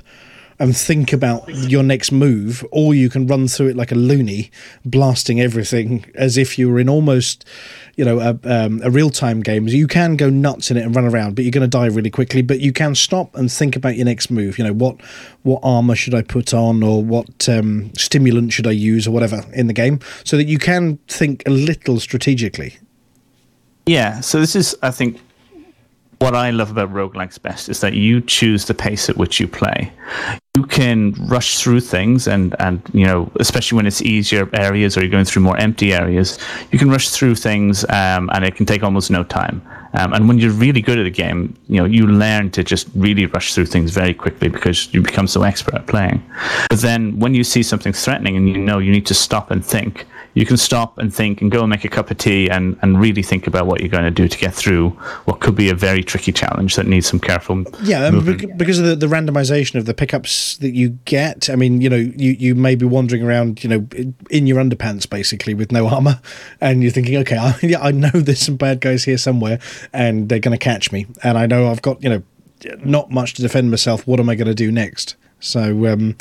[0.60, 4.50] and think about your next move, or you can run through it like a loony,
[4.84, 7.44] blasting everything as if you were in almost,
[7.98, 9.66] you know, a, um, a real time game.
[9.66, 12.10] You can go nuts in it and run around, but you're going to die really
[12.10, 12.42] quickly.
[12.42, 14.56] But you can stop and think about your next move.
[14.56, 15.00] You know, what
[15.42, 19.44] what armor should I put on, or what um, stimulant should I use, or whatever
[19.52, 22.78] in the game, so that you can think a little strategically.
[23.84, 25.18] Yeah, so this is, I think,
[26.18, 29.46] what I love about roguelikes best is that you choose the pace at which you
[29.46, 29.92] play.
[30.56, 35.02] You can rush through things, and, and you know, especially when it's easier areas or
[35.02, 36.38] you're going through more empty areas,
[36.72, 39.62] you can rush through things, um, and it can take almost no time.
[39.94, 42.88] Um, and when you're really good at a game, you know, you learn to just
[42.94, 46.22] really rush through things very quickly because you become so expert at playing.
[46.68, 49.64] But then when you see something threatening and you know you need to stop and
[49.64, 50.06] think,
[50.38, 53.00] you can stop and think and go and make a cup of tea and, and
[53.00, 54.90] really think about what you're going to do to get through
[55.24, 58.56] what could be a very tricky challenge that needs some careful Yeah, movement.
[58.56, 61.50] because of the, the randomization of the pickups that you get.
[61.50, 64.62] I mean, you know, you, you may be wandering around, you know, in- in your
[64.62, 66.20] underpants basically with no armor,
[66.60, 69.58] and you're thinking, okay, I, yeah, I know there's some bad guys here somewhere,
[69.92, 72.22] and they're going to catch me, and I know I've got, you know,
[72.84, 74.06] not much to defend myself.
[74.06, 75.16] What am I going to do next?
[75.40, 76.16] So, um,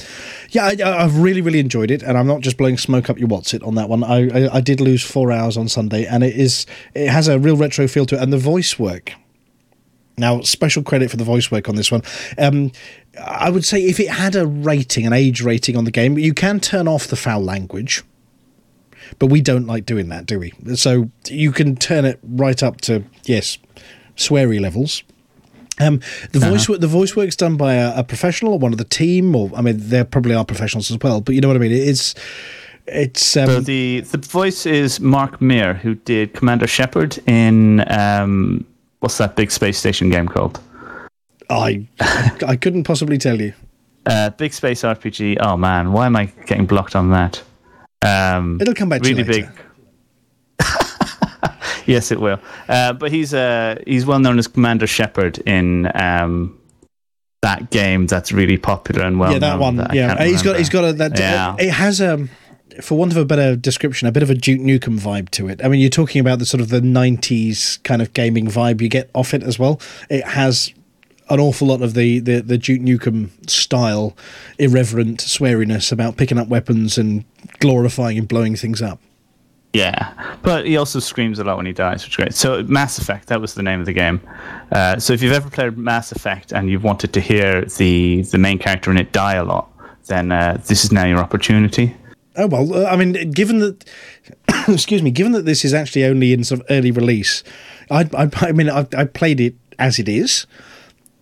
[0.52, 3.28] yeah, I, I've really, really enjoyed it, and I'm not just blowing smoke up your
[3.28, 4.04] what's it on that one.
[4.04, 7.40] I, I, I did lose four hours on Sunday, and it is it has a
[7.40, 9.14] real retro feel to it, and the voice work.
[10.20, 12.02] Now, special credit for the voice work on this one.
[12.40, 12.72] Um,
[13.24, 16.34] I would say if it had a rating, an age rating on the game, you
[16.34, 18.04] can turn off the foul language,
[19.20, 20.54] but we don't like doing that, do we?
[20.76, 23.60] So you can turn it right up to yes,
[24.16, 25.04] sweary levels.
[25.80, 26.00] Um,
[26.32, 26.50] the Uh-huh.
[26.52, 29.52] voice the voice work's done by a, a professional or one of the team, or
[29.56, 31.22] I mean, there probably are professionals as well.
[31.22, 31.72] But you know what I mean?
[31.72, 32.16] It's
[32.88, 38.66] it's um, so the the voice is Mark Meer, who did Commander Shepard in um,
[39.02, 40.60] what's that big space station game called?
[41.50, 41.86] I
[42.48, 43.54] I couldn't possibly tell you.
[44.08, 45.36] Uh, big space RPG.
[45.42, 47.44] Oh man, why am I getting blocked on that?
[48.04, 49.50] Um, It'll come back to you really big.
[51.94, 52.40] yes, it will.
[52.68, 56.60] Uh, but he's uh, he's well known as Commander Shepard in um,
[57.42, 59.32] that game that's really popular and well.
[59.32, 59.42] Known.
[59.42, 59.76] Yeah, that one.
[59.78, 61.18] that yeah, he's got he's got a that.
[61.18, 61.56] Yeah.
[61.58, 62.28] It has a,
[62.82, 65.64] for want of a better description, a bit of a Duke Nukem vibe to it.
[65.64, 68.90] I mean, you're talking about the sort of the '90s kind of gaming vibe you
[68.90, 69.80] get off it as well.
[70.10, 70.74] It has
[71.30, 74.16] an awful lot of the the, the Duke Nukem style,
[74.60, 77.24] irreverent sweariness about picking up weapons and
[77.60, 79.00] glorifying and blowing things up.
[79.78, 82.34] Yeah, but he also screams a lot when he dies, which is great.
[82.34, 84.22] So Mass Effect, that was the name of the game.
[84.72, 88.38] Uh, so if you've ever played Mass Effect and you've wanted to hear the the
[88.38, 89.72] main character in it die a lot,
[90.08, 91.96] then uh, this is now your opportunity.
[92.36, 93.86] Oh well, uh, I mean, given that,
[94.68, 97.44] excuse me, given that this is actually only in sort of early release,
[97.90, 100.48] I, I, I mean, I, I played it as it is.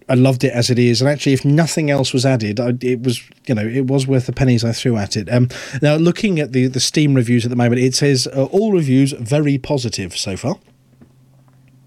[0.07, 3.01] I loved it as it is, and actually, if nothing else was added, I, it
[3.01, 5.31] was you know it was worth the pennies I threw at it.
[5.31, 5.49] Um,
[5.81, 9.13] now, looking at the the Steam reviews at the moment, it says uh, all reviews
[9.13, 10.55] very positive so far,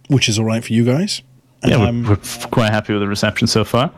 [0.09, 1.23] which is all right for you guys.
[1.65, 3.93] Yeah, Um, we're, we're quite happy with the reception so far.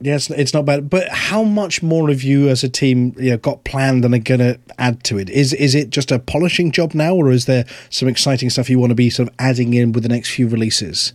[0.00, 0.88] Yeah, it's, it's not bad.
[0.88, 4.18] But how much more of you as a team you know, got planned and are
[4.18, 5.28] going to add to it?
[5.28, 8.78] Is is it just a polishing job now, or is there some exciting stuff you
[8.78, 11.12] want to be sort of adding in with the next few releases?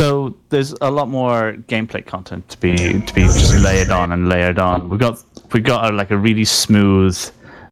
[0.00, 4.30] So there's a lot more gameplay content to be to be just layered on and
[4.30, 4.88] layered on.
[4.88, 5.22] We got
[5.52, 7.18] we got a, like a really smooth,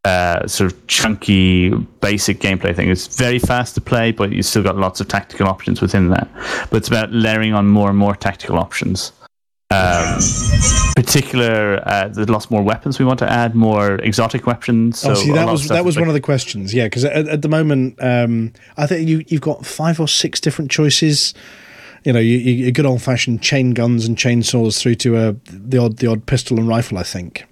[0.05, 2.91] uh, sort of chunky, basic gameplay thing.
[2.91, 6.29] It's very fast to play, but you still got lots of tactical options within that.
[6.69, 9.11] But it's about layering on more and more tactical options.
[9.71, 10.19] Um,
[10.97, 14.99] particular, uh, there's lots more weapons we want to add, more exotic weapons.
[14.99, 16.75] So oh, see, that was that was like- one of the questions.
[16.75, 20.41] Yeah, because at, at the moment, um, I think you you've got five or six
[20.41, 21.33] different choices.
[22.05, 25.33] You know, you, you, your good old fashioned chain guns and chainsaws through to uh,
[25.45, 26.99] the odd the odd pistol and rifle.
[26.99, 27.45] I think.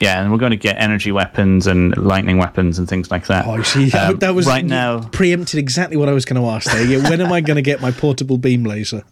[0.00, 3.46] Yeah, and we're going to get energy weapons and lightning weapons and things like that.
[3.46, 5.02] Oh, you see, that, Um, that was right now.
[5.12, 6.84] preempted exactly what I was going to ask there.
[6.84, 9.04] Yeah, when am I going to get my portable beam laser?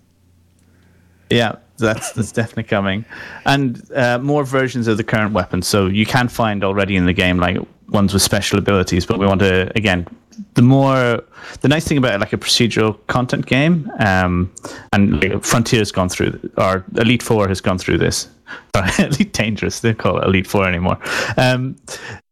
[1.31, 3.05] Yeah, that's that's definitely coming,
[3.47, 5.69] and uh, more versions of the current weapons.
[5.69, 7.59] So you can find already in the game like
[7.89, 10.09] ones with special abilities, but we want to again.
[10.55, 11.23] The more,
[11.61, 14.53] the nice thing about like a procedural content game, um,
[14.93, 18.29] and like, Frontier's gone through, or Elite Four has gone through this.
[18.99, 20.99] Elite Dangerous, they call it Elite Four anymore.
[21.37, 21.77] Um,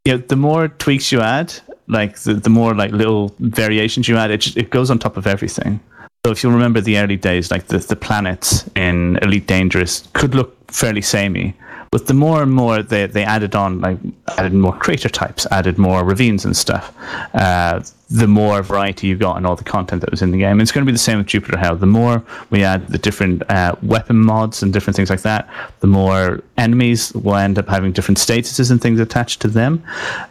[0.04, 1.54] you know, the more tweaks you add,
[1.86, 5.16] like the, the more like little variations you add, it just, it goes on top
[5.16, 5.80] of everything.
[6.24, 10.34] So if you remember the early days, like the, the planets in Elite Dangerous could
[10.34, 11.54] look fairly samey.
[11.90, 13.98] But the more and more they, they added on, like
[14.36, 16.92] added more crater types, added more ravines and stuff,
[17.34, 17.80] uh,
[18.10, 20.52] the more variety you got in all the content that was in the game.
[20.52, 21.76] And it's going to be the same with Jupiter Hell.
[21.76, 25.48] The more we add the different uh, weapon mods and different things like that,
[25.80, 29.82] the more enemies will end up having different statuses and things attached to them.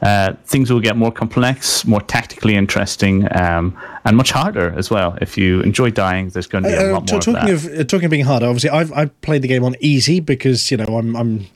[0.01, 5.17] Uh, things will get more complex, more tactically interesting, um, and much harder as well.
[5.21, 7.55] If you enjoy dying, there's going to be a Uh, lot t- more of talking
[7.55, 7.65] that.
[7.73, 10.71] of uh, talking of being harder, obviously I've I've played the game on easy because
[10.71, 11.46] you know I'm I'm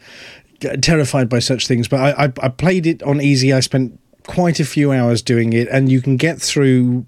[0.82, 1.88] terrified by such things.
[1.88, 3.54] But I, I I played it on easy.
[3.54, 7.06] I spent quite a few hours doing it, and you can get through.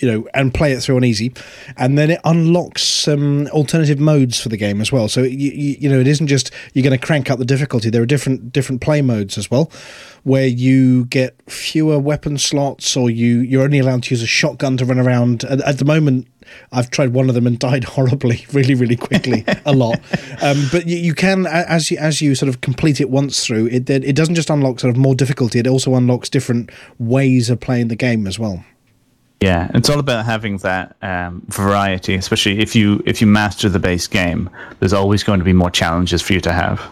[0.00, 1.32] You know, and play it through on easy,
[1.76, 5.08] and then it unlocks some alternative modes for the game as well.
[5.08, 7.90] So you, you, you know, it isn't just you're going to crank up the difficulty.
[7.90, 9.72] There are different different play modes as well,
[10.22, 14.76] where you get fewer weapon slots, or you you're only allowed to use a shotgun
[14.76, 15.42] to run around.
[15.44, 16.28] At, at the moment,
[16.72, 20.00] I've tried one of them and died horribly, really, really quickly, a lot.
[20.42, 23.66] Um, but you, you can, as you as you sort of complete it once through,
[23.66, 27.60] it it doesn't just unlock sort of more difficulty; it also unlocks different ways of
[27.60, 28.64] playing the game as well.
[29.40, 33.78] Yeah, it's all about having that um, variety, especially if you if you master the
[33.78, 34.50] base game.
[34.80, 36.90] There's always going to be more challenges for you to have.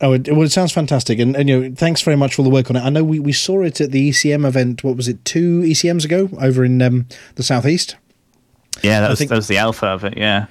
[0.00, 2.44] Oh, it, well, it sounds fantastic, and, and you know, thanks very much for all
[2.44, 2.80] the work on it.
[2.80, 4.84] I know we, we saw it at the ECM event.
[4.84, 7.96] What was it, two ECMs ago, over in um, the southeast?
[8.82, 10.18] Yeah, that was, think- that was the alpha of it.
[10.18, 10.46] Yeah.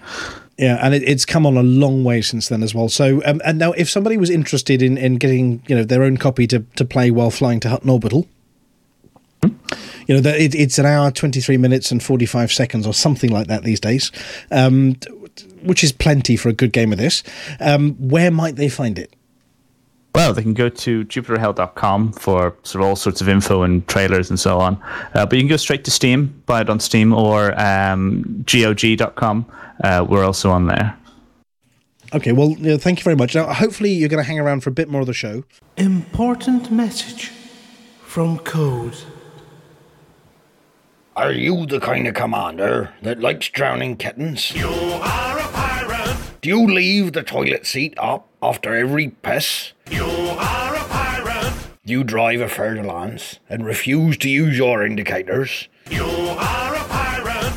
[0.58, 2.88] Yeah, and it, it's come on a long way since then as well.
[2.88, 6.16] So, um, and now if somebody was interested in, in getting you know their own
[6.18, 8.26] copy to, to play while flying to Hutton Orbital,
[9.44, 12.94] you know that it, it's an hour, twenty three minutes and forty five seconds or
[12.94, 14.14] something like that these days,
[14.50, 14.96] um,
[15.62, 17.22] which is plenty for a good game of this.
[17.60, 19.14] Um, where might they find it?
[20.16, 24.30] Well, they can go to jupiterhell.com for sort of all sorts of info and trailers
[24.30, 24.82] and so on.
[25.14, 29.46] Uh, but you can go straight to Steam, buy it on Steam, or um, GOG.com.
[29.84, 30.98] Uh, we're also on there.
[32.14, 33.36] Okay, well, you know, thank you very much.
[33.36, 35.44] Now, hopefully, you're going to hang around for a bit more of the show.
[35.76, 37.32] Important message
[38.06, 38.96] from Code.
[41.18, 44.54] Are you the kind of commander that likes drowning kittens?
[44.56, 45.35] You are a pirate.
[46.46, 49.74] Do you leave the toilet seat up after every piss?
[49.90, 51.56] You are a pirate.
[51.84, 55.68] You drive a Fer-de-Lance and refuse to use your indicators?
[55.90, 57.52] You are a pirate.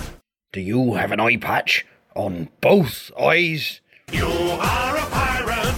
[0.55, 1.85] Do you have an eye patch
[2.17, 3.83] on both eyes?
[4.11, 5.77] You are a pirate.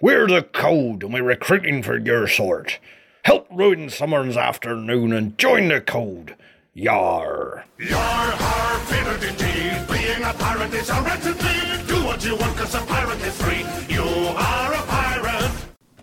[0.00, 2.78] We're the code and we're recruiting for your sort.
[3.26, 6.34] Help ruin someone's afternoon and join the code.
[6.72, 7.66] Yar.
[7.78, 9.92] Yar har fiddle-dee-dee.
[9.92, 11.89] Being a pirate is.
[12.20, 13.64] Do what you want cause a pirate is free.
[13.88, 15.50] You are a pirate.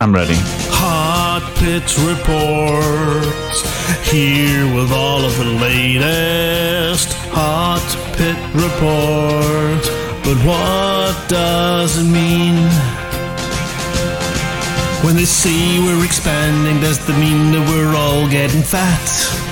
[0.01, 0.34] I'm ready.
[0.74, 3.24] Hot Pits Report.
[4.03, 7.86] Here with all of the latest Hot
[8.18, 9.84] Pit Report.
[10.24, 12.65] But what does it mean?
[15.05, 19.46] When they say we're expanding, does that mean that we're all getting fat?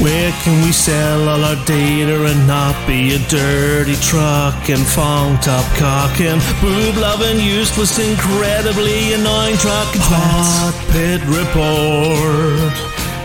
[0.00, 5.38] Where can we sell all our data and not be a dirty truck and fong
[5.38, 12.72] top cock and boob loving, useless, incredibly annoying truck and Hot Pit Report.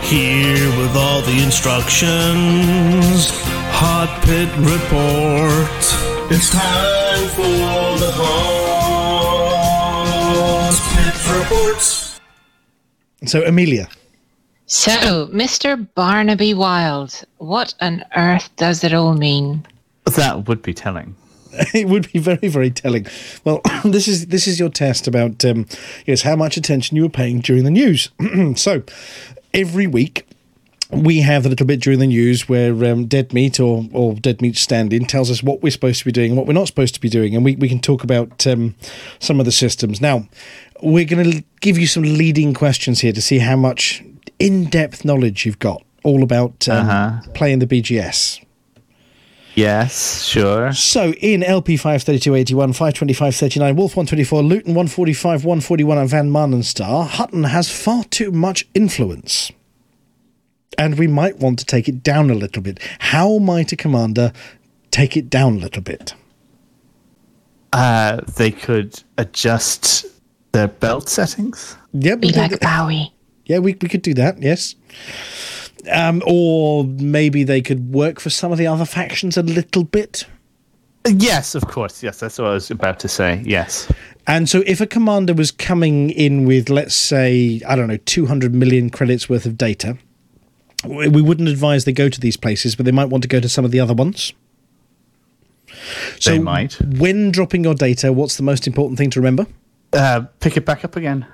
[0.03, 3.30] Here with all the instructions.
[3.78, 5.69] Hot Pit Report.
[6.32, 9.53] It's time for the Hot
[10.95, 12.19] Pit Reports.
[13.26, 13.88] So, Amelia.
[14.66, 15.88] So, Mr.
[15.93, 19.66] Barnaby Wild, what on earth does it all mean?
[20.05, 21.16] That would be telling.
[21.74, 23.05] it would be very, very telling.
[23.43, 25.68] Well, this is this is your test about um,
[26.05, 28.09] yes how much attention you were paying during the news.
[28.55, 28.84] so,
[29.53, 30.28] every week
[30.91, 34.41] we have a little bit during the news where um, Dead Meat or, or Dead
[34.41, 36.68] Meat Stand In tells us what we're supposed to be doing and what we're not
[36.68, 37.36] supposed to be doing.
[37.36, 38.76] And we, we can talk about um,
[39.20, 40.01] some of the systems.
[40.01, 40.28] Now,
[40.84, 44.03] we're going to give you some leading questions here to see how much
[44.39, 47.21] in depth knowledge you've got all about um, Uh-huh.
[47.34, 48.39] playing the BGS.
[49.55, 50.74] Yes, sure.
[50.74, 57.43] So in LP 53281, 52539, Wolf 124, Luyten 145, 141, and Van Maanen's Star, Hutton
[57.43, 59.51] has far too much influence.
[60.76, 62.80] And we might want to take it down a little bit.
[62.97, 64.34] How might a commander
[64.89, 66.15] take it down a little bit?
[67.71, 70.05] Uh, they could adjust
[70.51, 71.78] their belt settings.
[71.93, 72.19] Yep.
[72.21, 73.13] Be like Bowie.
[73.46, 74.76] Yeah, we, we could do that, yes.
[75.91, 80.26] Um, or maybe they could work for some of the other factions a little bit.
[81.06, 82.02] Yes, of course.
[82.02, 83.41] Yes, that's what I was about to say.
[83.46, 83.91] Yes.
[84.26, 88.54] And so, if a commander was coming in with, let's say, I don't know, 200
[88.56, 89.98] million credits worth of data,
[90.86, 93.50] we wouldn't advise they go to these places, but they might want to go to
[93.50, 94.32] some of the other ones.
[96.20, 96.80] So, They might.
[96.80, 99.48] when dropping your data, what's the most important thing to remember?
[99.91, 101.26] Uh, pick it back up again.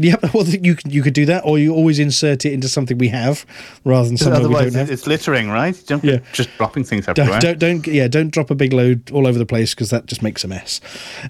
[0.00, 2.98] Yep, well, you can, you could do that, or you always insert it into something
[2.98, 3.44] we have
[3.84, 4.90] rather than something we don't have.
[4.90, 5.80] it's littering, right?
[5.86, 6.18] Don't Yeah.
[6.32, 7.40] just dropping things everywhere.
[7.40, 10.06] Don't, don't, don't, yeah, don't drop a big load all over the place because that
[10.06, 10.80] just makes a mess.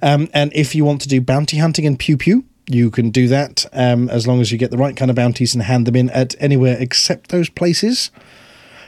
[0.02, 3.26] Um, and if you want to do bounty hunting and pew pew, you can do
[3.28, 5.96] that um, as long as you get the right kind of bounties and hand them
[5.96, 8.10] in at anywhere except those places.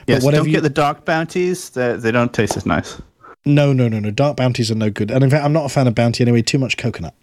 [0.05, 1.71] But yes, whatever don't you- get the dark bounties.
[1.71, 3.01] They, they don't taste as nice.
[3.45, 4.11] No, no, no, no.
[4.11, 5.09] Dark bounties are no good.
[5.09, 6.43] And in fact, I'm not a fan of bounty anyway.
[6.43, 7.15] Too much coconut.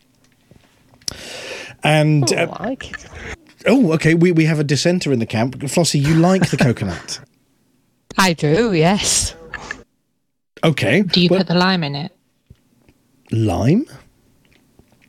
[1.84, 2.92] And Oh, uh, like
[3.66, 4.14] oh, okay.
[4.14, 5.56] We we have a dissenter in the camp.
[5.68, 7.20] Flossie, you like the coconut?
[8.18, 9.34] I do, yes.
[10.64, 11.02] Okay.
[11.02, 12.12] Do you put the lime in it?
[13.30, 13.86] Lime?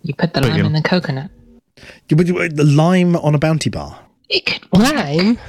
[0.04, 1.32] You put the lime in the coconut.
[2.08, 4.00] You would you- the lime on a bounty bar.
[4.74, 5.40] Lime?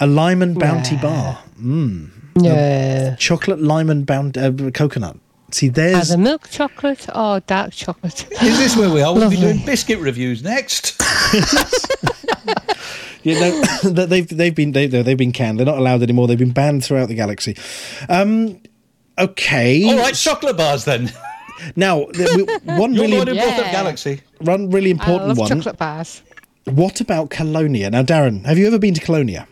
[0.00, 1.38] A lime and bounty bar.
[1.58, 2.10] Mm.
[2.36, 3.16] No.
[3.18, 5.16] chocolate lime and bound uh, coconut.
[5.52, 8.26] See, there's Either milk chocolate or dark chocolate.
[8.42, 9.14] Is this where we are?
[9.14, 11.00] We'll be doing biscuit reviews next.
[13.22, 13.62] you know
[14.06, 15.58] they've they've been they, they've been canned.
[15.58, 16.26] They're not allowed anymore.
[16.26, 17.56] They've been banned throughout the galaxy.
[18.08, 18.60] Um,
[19.18, 19.84] okay.
[19.88, 21.10] All right, chocolate bars then.
[21.74, 23.72] Now, we- one You're really Lord of North of Yeah.
[23.72, 24.20] Galaxy.
[24.40, 25.48] one really I important love one.
[25.48, 26.22] chocolate bars.
[26.64, 27.88] What about Colonia?
[27.90, 29.46] Now, Darren, have you ever been to Colonia?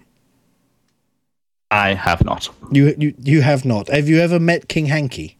[1.70, 2.50] I have not.
[2.72, 3.88] You you you have not.
[3.88, 5.38] Have you ever met King Hanky?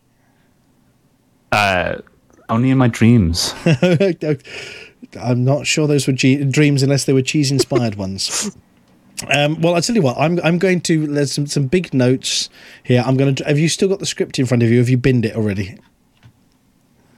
[1.55, 2.00] Uh,
[2.48, 3.55] only in my dreams.
[5.20, 8.55] I'm not sure those were dreams unless they were cheese inspired ones.
[9.30, 12.50] Um, well, I'll tell you what, I'm I'm going to there's some, some big notes
[12.82, 13.02] here.
[13.07, 13.44] I'm going to.
[13.44, 14.78] Have you still got the script in front of you?
[14.78, 15.78] Have you binned it already?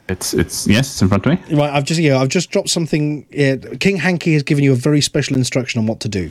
[0.09, 1.57] It's it's yes, it's in front of me.
[1.57, 3.27] Right, I've just yeah, I've just dropped something.
[3.31, 6.31] Yeah, King Hanky has given you a very special instruction on what to do.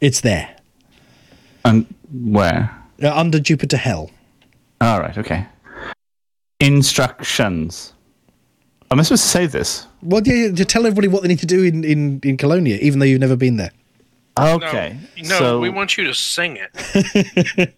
[0.00, 0.54] It's there
[1.64, 2.76] And where?
[3.02, 4.10] uh, under Jupiter Hell.
[4.80, 5.16] All right.
[5.16, 5.46] Okay.
[6.60, 7.92] Instructions.
[8.90, 9.86] Am I supposed to say this?
[10.02, 12.78] Well, yeah, yeah, to tell everybody what they need to do in in in Colonia,
[12.80, 13.72] even though you've never been there.
[14.38, 14.98] Okay.
[15.22, 17.74] No, so we want you to sing it.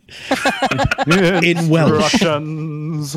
[1.45, 2.13] in Welsh.
[2.13, 3.17] Instructions.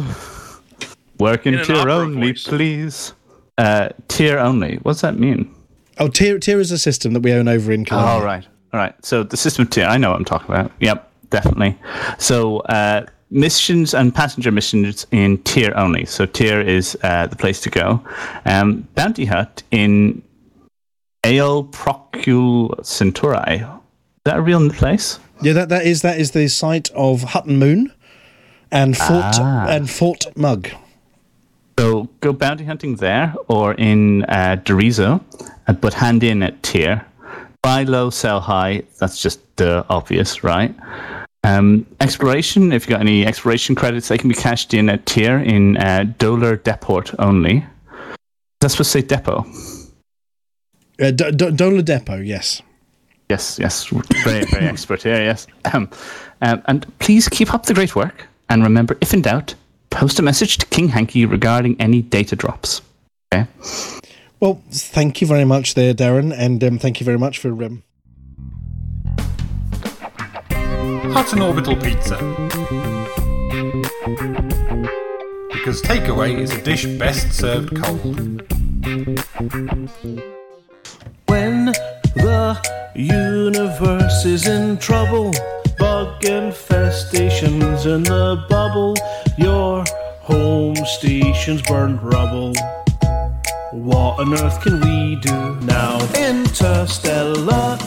[1.20, 3.14] Work in, In Tir opera only, please.
[3.58, 4.78] Uh, Tir only.
[4.84, 5.54] What's that mean?
[5.98, 8.12] Oh, Tir Tir is a system that we own over in Colonia.
[8.12, 8.46] All right.
[8.74, 8.94] All right.
[9.04, 10.72] So the system of Tir, I know what I'm talking about.
[10.80, 11.78] Yep, definitely.
[12.20, 16.06] So uh, missions and passenger missions in Tir only.
[16.06, 18.04] So Tir is uh, the place to go.
[18.46, 20.22] Um, Bounty Hut in
[21.24, 23.56] Ael Procul Centauri.
[23.62, 23.66] Is
[24.26, 25.20] that a real place?
[25.42, 27.92] Yeah, that, that is that is the site of Hutton Moon
[28.72, 29.66] and Fort Ah.
[29.68, 30.70] and Fort Mug.
[31.80, 35.24] So go bounty hunting there or in uh, Dorizo,
[35.68, 37.04] uh, but hand in at Tir.
[37.64, 38.84] Buy low, sell high.
[39.00, 40.76] That's just the obvious, right?
[41.44, 45.40] Um, exploration, if you've got any exploration credits, they can be cashed in at Tir
[45.40, 47.66] in uh, Dolar Deport only.
[48.60, 49.46] That's supposed to say depot.
[51.02, 52.62] Uh, D- D- Dola Depot, yes.
[53.28, 53.88] Yes, yes,
[54.24, 55.16] very, very expert here.
[55.16, 55.90] Yes, um,
[56.42, 58.28] um, and please keep up the great work.
[58.50, 59.56] And remember, if in doubt,
[59.90, 62.82] post a message to King Hanky regarding any data drops.
[63.34, 63.48] Okay.
[64.40, 67.50] Well, thank you very much there, Darren, and um, thank you very much for.
[67.64, 67.84] Um...
[71.14, 72.16] Hutton Orbital Pizza.
[75.52, 78.20] Because takeaway is a dish best served cold.
[81.28, 81.66] When
[82.16, 82.58] the
[82.96, 85.32] universe is in trouble,
[85.78, 88.96] bug infestations in the bubble,
[89.38, 89.84] your
[90.22, 92.54] home station's burned rubble.
[93.74, 96.00] What on earth can we do now?
[96.16, 97.78] Interstellar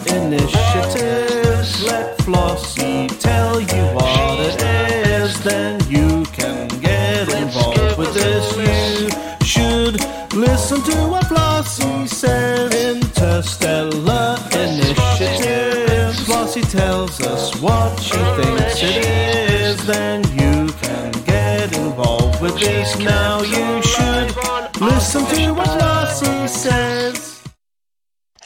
[1.65, 1.85] initiatives.
[1.85, 5.43] Let Flossie tell you what it is.
[5.43, 8.57] Then you can get involved with this.
[8.57, 10.01] You should
[10.35, 12.75] listen to what Flossie says.
[12.75, 16.21] Interstellar initiatives.
[16.27, 19.87] Flossie tells us what she thinks it is.
[19.87, 22.99] Then you can get involved with this.
[22.99, 27.34] Now you should listen to what Flossie says.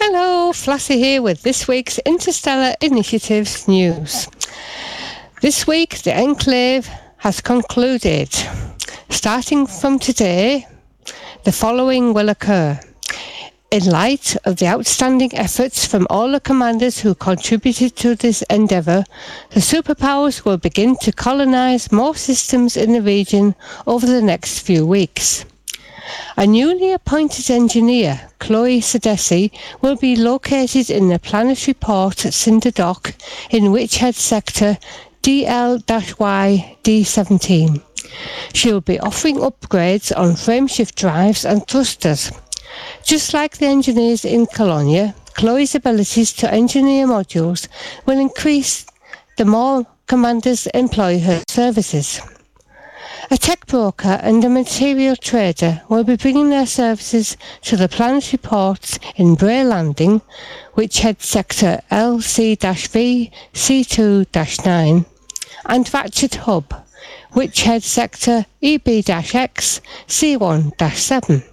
[0.01, 4.28] Hello, Flossie here with this week's Interstellar Initiatives news.
[5.42, 8.32] This week, the Enclave has concluded.
[9.11, 10.68] Starting from today,
[11.42, 12.78] the following will occur.
[13.72, 19.03] In light of the outstanding efforts from all the commanders who contributed to this endeavour,
[19.51, 24.86] the superpowers will begin to colonise more systems in the region over the next few
[24.86, 25.44] weeks.
[26.37, 29.51] A newly appointed engineer, Chloe Sedesi,
[29.83, 33.15] will be located in the planetary port at Cinder Dock
[33.51, 34.79] in Witchhead Sector
[35.23, 37.83] DL-Y D17.
[38.55, 42.33] She will be offering upgrades on frameshift drives and thrusters.
[43.05, 47.69] Just like the engineers in Colonia, Chloe's abilities to engineer modules
[48.07, 48.87] will increase
[49.37, 52.21] the more commanders employ her services.
[53.31, 58.39] A tech broker and a material trader will be bringing their services to the planetary
[58.39, 60.22] ports in Bray Landing,
[60.76, 65.05] Witchhead sector LC-V C2-9,
[65.66, 66.72] and Vatchet Hub,
[67.35, 71.45] Witchhead sector EB-X C1-7.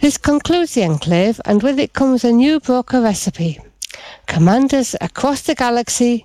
[0.00, 3.60] This concludes the enclave, and with it comes a new broker recipe.
[4.26, 6.24] Commanders across the galaxy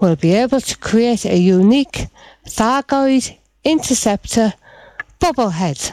[0.00, 2.08] will be able to create a unique
[2.46, 4.54] Thargoid interceptor
[5.20, 5.92] bobblehead.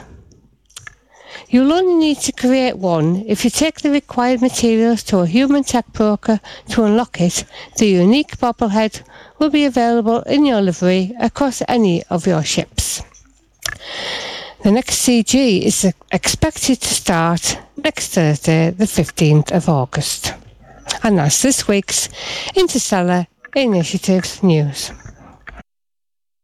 [1.48, 5.64] You'll only need to create one if you take the required materials to a human
[5.64, 6.40] tech broker
[6.70, 7.44] to unlock it.
[7.76, 9.02] The unique bobblehead
[9.38, 13.02] will be available in your livery across any of your ships.
[14.62, 20.34] The next CG is expected to start next Thursday, the 15th of August.
[21.02, 22.08] And that's this week's
[22.56, 24.90] Interstellar Initiatives news.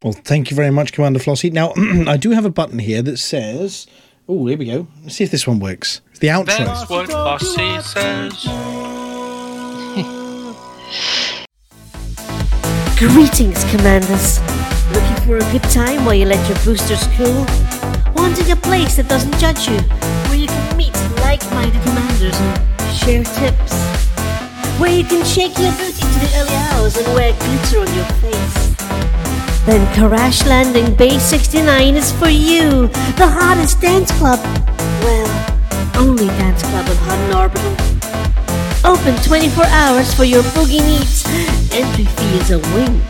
[0.05, 1.50] Well, thank you very much, Commander Flossie.
[1.50, 1.72] Now,
[2.07, 3.86] I do have a button here that says.
[4.28, 4.86] Oh, here we go.
[5.02, 6.02] Let's see if this one works.
[6.11, 6.59] It's the outro.
[6.59, 8.44] That's what Bossy says.
[12.98, 14.40] Greetings, Commanders.
[14.92, 17.46] Looking for a good time while you let your boosters cool?
[18.14, 19.80] Wanting a place that doesn't judge you,
[20.28, 20.92] where you can meet
[21.24, 22.61] like-minded commanders and
[22.94, 23.72] share tips?
[24.78, 28.05] Where you can shake your boot into the early hours and wear glitter on your
[28.20, 28.74] face?
[29.66, 34.38] Then Crash Landing Bay 69 is for you, the hottest dance club.
[35.00, 35.56] Well,
[35.96, 37.94] only dance club on Hutton Orbital.
[38.84, 41.24] Open 24 hours for your boogie needs.
[41.72, 43.02] Entry fee is a wink.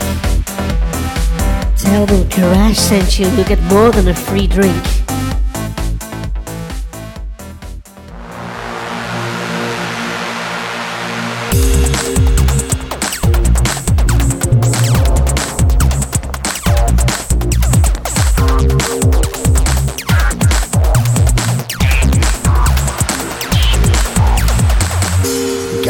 [1.77, 4.81] Tell them Crash sent you, you'll get more than a free drink.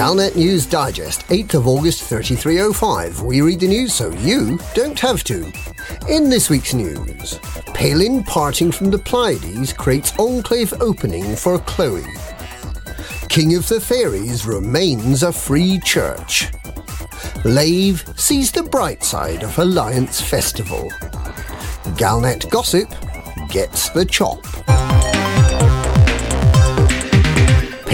[0.05, 3.23] Galnet News Digest, 8th of August 3305.
[3.23, 5.51] We read the news so you don't have to.
[6.07, 7.39] In this week's news,
[7.73, 12.05] Palin parting from the Pleiades creates enclave opening for Chloe.
[13.29, 16.51] King of the Fairies remains a free church.
[17.43, 20.87] Lave sees the bright side of Alliance Festival.
[21.97, 22.93] Galnet Gossip
[23.49, 24.45] gets the chop.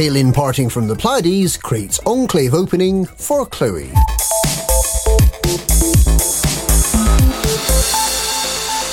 [0.02, 3.91] Palin parting from the Pleiades creates enclave opening for Chloe.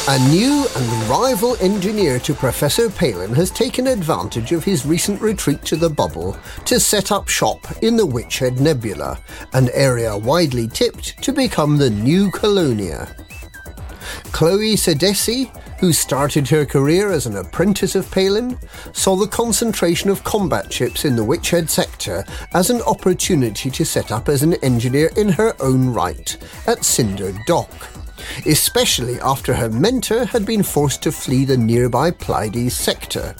[0.06, 5.64] A new and rival engineer to Professor Palin has taken advantage of his recent retreat
[5.64, 6.36] to the bubble
[6.66, 9.18] to set up shop in the Witchhead Nebula,
[9.54, 13.16] an area widely tipped to become the new Colonia.
[14.24, 15.50] Chloe Sedesi,
[15.80, 18.58] who started her career as an apprentice of Palin,
[18.92, 22.24] saw the concentration of combat ships in the Witchhead sector
[22.54, 27.32] as an opportunity to set up as an engineer in her own right at Cinder
[27.46, 27.70] Dock,
[28.46, 33.34] especially after her mentor had been forced to flee the nearby Pleiades sector.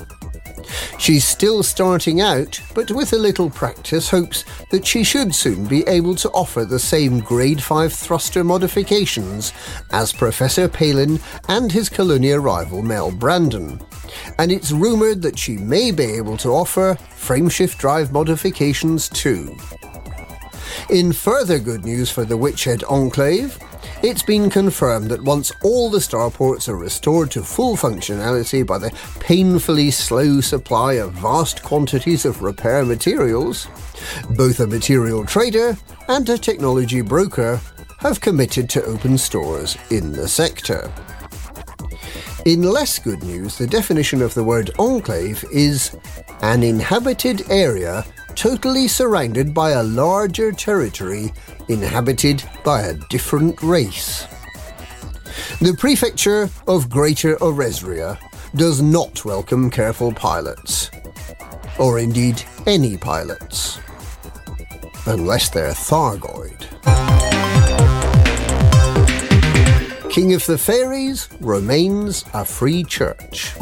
[0.99, 5.87] She's still starting out, but with a little practice hopes that she should soon be
[5.87, 9.53] able to offer the same grade 5 thruster modifications
[9.93, 13.81] as Professor Palin and his Colonia rival Mel Brandon.
[14.39, 19.57] And it's rumoured that she may be able to offer frameshift drive modifications too.
[20.91, 23.59] In further good news for the Witchhead Enclave,
[24.03, 28.91] it's been confirmed that once all the starports are restored to full functionality by the
[29.21, 33.67] painfully slow supply of vast quantities of repair materials,
[34.37, 35.77] both a material trader
[36.09, 37.61] and a technology broker
[37.99, 40.93] have committed to open stores in the sector.
[42.45, 45.97] In less good news, the definition of the word enclave is
[46.41, 48.05] an inhabited area
[48.39, 51.33] totally surrounded by a larger territory
[51.67, 54.29] inhabited by a different race.
[55.61, 58.17] The prefecture of Greater Oresria
[58.55, 60.89] does not welcome careful pilots,
[61.81, 63.81] or indeed any pilots,
[65.07, 66.61] unless they're Thargoid.
[70.13, 73.57] King of the Fairies remains a free church.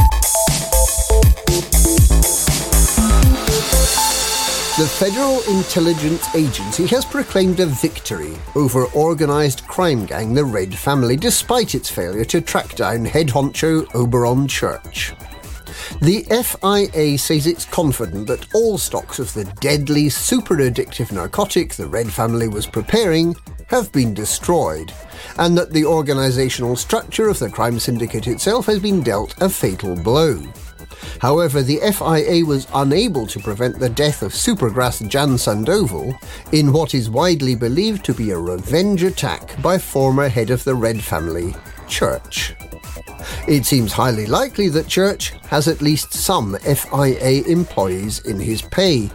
[4.77, 11.17] The Federal Intelligence Agency has proclaimed a victory over organised crime gang the Red Family
[11.17, 15.15] despite its failure to track down head honcho Oberon Church.
[16.03, 21.87] The FIA says it's confident that all stocks of the deadly, super addictive narcotic the
[21.87, 23.35] Red Family was preparing
[23.69, 24.93] have been destroyed,
[25.39, 29.97] and that the organisational structure of the crime syndicate itself has been dealt a fatal
[29.97, 30.43] blow.
[31.21, 36.15] However, the FIA was unable to prevent the death of Supergrass Jan Sandoval
[36.53, 40.75] in what is widely believed to be a revenge attack by former head of the
[40.75, 41.55] Red family,
[41.89, 42.55] Church.
[43.49, 49.11] It seems highly likely that Church has at least some FIA employees in his pay,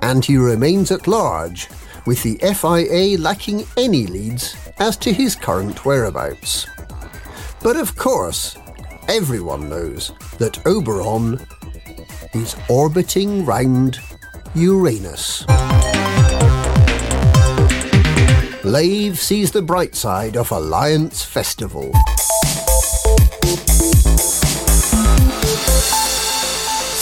[0.00, 1.68] and he remains at large,
[2.06, 6.66] with the FIA lacking any leads as to his current whereabouts.
[7.62, 8.56] But of course,
[9.08, 11.44] everyone knows that Oberon
[12.34, 13.98] is orbiting round
[14.54, 15.46] Uranus.
[18.64, 21.92] Lave sees the bright side of Alliance Festival.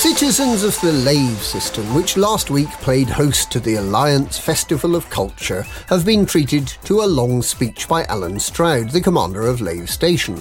[0.00, 5.08] Citizens of the Lave system, which last week played host to the Alliance Festival of
[5.10, 9.88] Culture, have been treated to a long speech by Alan Stroud, the commander of Lave
[9.90, 10.38] Station.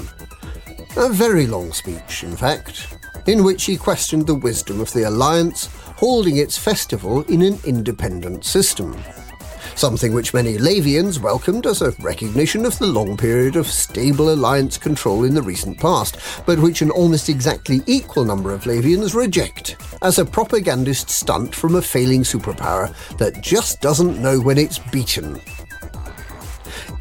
[0.98, 5.70] A very long speech, in fact, in which he questioned the wisdom of the Alliance
[5.98, 8.98] holding its festival in an independent system.
[9.76, 14.78] Something which many Lavians welcomed as a recognition of the long period of stable Alliance
[14.78, 19.78] control in the recent past, but which an almost exactly equal number of Lavians reject
[20.02, 25.40] as a propagandist stunt from a failing superpower that just doesn't know when it's beaten.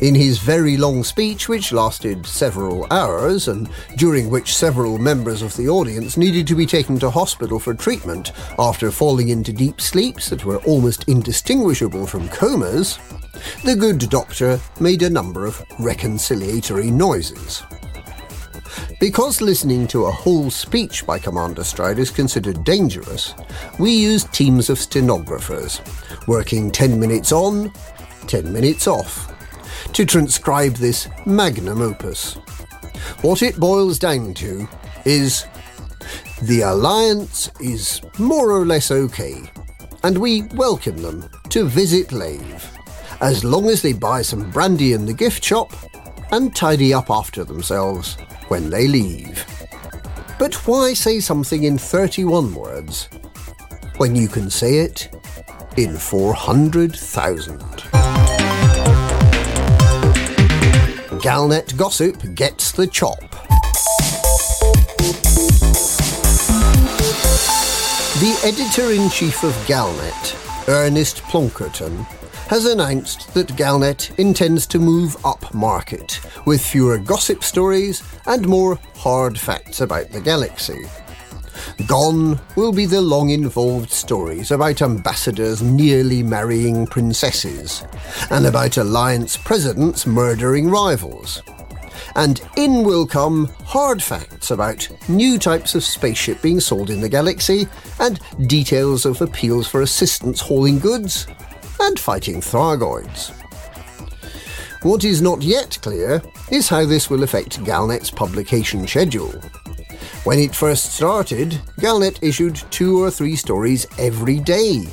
[0.01, 5.57] In his very long speech, which lasted several hours, and during which several members of
[5.57, 8.31] the audience needed to be taken to hospital for treatment
[8.61, 13.01] after falling into deep sleeps that were almost indistinguishable from comas,
[13.65, 17.65] the good doctor made a number of reconciliatory noises.
[19.01, 23.35] Because listening to a whole speech by Commander Stride is considered dangerous,
[23.81, 25.81] we use teams of stenographers,
[26.29, 27.73] working 10 minutes on,
[28.29, 29.35] 10 minutes off,
[29.93, 32.35] to transcribe this magnum opus.
[33.23, 34.69] What it boils down to
[35.05, 35.47] is
[36.43, 39.51] the Alliance is more or less okay,
[40.05, 42.71] and we welcome them to visit Lave,
[43.21, 45.73] as long as they buy some brandy in the gift shop
[46.31, 48.17] and tidy up after themselves
[48.49, 49.45] when they leave.
[50.39, 53.09] But why say something in 31 words
[53.97, 55.09] when you can say it
[55.77, 58.18] in 400,000?
[61.21, 63.19] Galnet Gossip gets the chop.
[68.21, 72.05] The editor in chief of Galnet, Ernest Plonkerton,
[72.47, 78.79] has announced that Galnet intends to move up market with fewer gossip stories and more
[78.95, 80.85] hard facts about the galaxy.
[81.87, 87.85] Gone will be the long involved stories about ambassadors nearly marrying princesses,
[88.31, 91.43] and about alliance presidents murdering rivals.
[92.17, 97.09] And in will come hard facts about new types of spaceship being sold in the
[97.09, 97.69] galaxy,
[98.01, 101.27] and details of appeals for assistance hauling goods,
[101.81, 103.33] and fighting Thargoids.
[104.83, 109.35] What is not yet clear is how this will affect Galnet's publication schedule.
[110.25, 114.87] When it first started, Galnet issued two or three stories every day.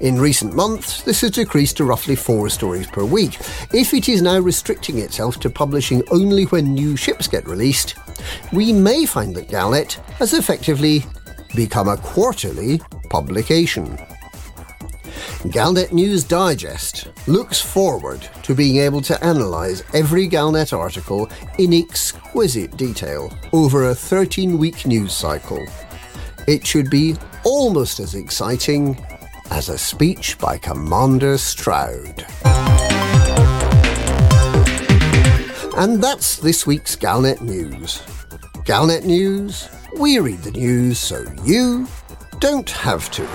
[0.00, 3.38] In recent months, this has decreased to roughly four stories per week.
[3.72, 7.96] If it is now restricting itself to publishing only when new ships get released,
[8.52, 11.04] we may find that Galnet has effectively
[11.54, 12.80] become a quarterly
[13.10, 13.98] publication.
[15.48, 21.28] Galnet News Digest looks forward to being able to analyse every Galnet article
[21.58, 25.62] in exquisite detail over a 13 week news cycle.
[26.48, 28.98] It should be almost as exciting
[29.50, 32.24] as a speech by Commander Stroud.
[35.76, 37.98] And that's this week's Galnet News.
[38.64, 39.68] Galnet News,
[39.98, 41.86] we read the news so you
[42.40, 43.28] don't have to.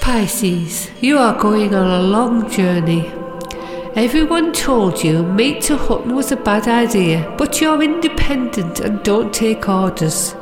[0.00, 3.12] Pisces, you are going on a long journey.
[3.94, 9.32] Everyone told you mate to Hutton was a bad idea, but you're independent and don't
[9.32, 10.34] take orders.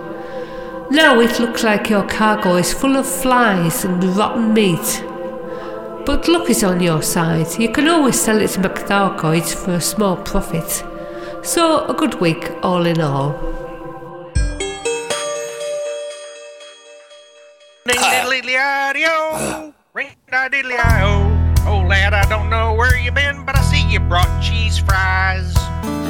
[0.90, 5.04] Now it looks like your cargo is full of flies and rotten meat.
[6.06, 7.58] But luck is on your side.
[7.58, 10.82] You can always sell it to McThargoids for a small profit.
[11.44, 13.32] So, a good week all in all.
[17.84, 21.38] Ding diddly io, ring diddly io.
[21.66, 25.54] Oh lad, I don't know where you been, but I see you brought cheese fries.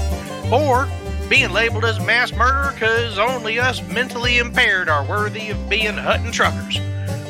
[0.53, 0.89] Or
[1.29, 5.95] being labeled as a mass murderer because only us mentally impaired are worthy of being
[5.95, 6.81] Hutton truckers.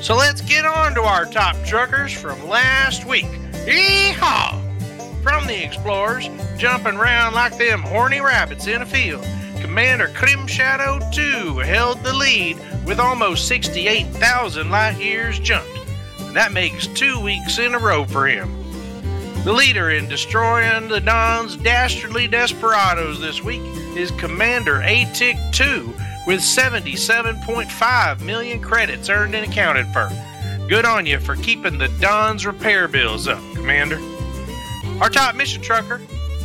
[0.01, 3.29] So let's get on to our top truckers from last week.
[3.67, 4.59] Yeehaw!
[5.23, 9.23] From the Explorers, jumping around like them horny rabbits in a field,
[9.61, 12.57] Commander Krim Shadow 2 held the lead
[12.87, 15.84] with almost 68,000 light years jumped.
[16.35, 18.53] That makes two weeks in a row for him.
[19.45, 23.61] The leader in destroying the Don's dastardly desperados this week
[23.97, 25.95] is Commander ATIC 2
[26.27, 30.11] with 77.5 million credits earned and accounted for.
[30.69, 34.01] Good on you for keeping the Don's repair bills up, Commander.
[35.01, 35.99] Our top mission trucker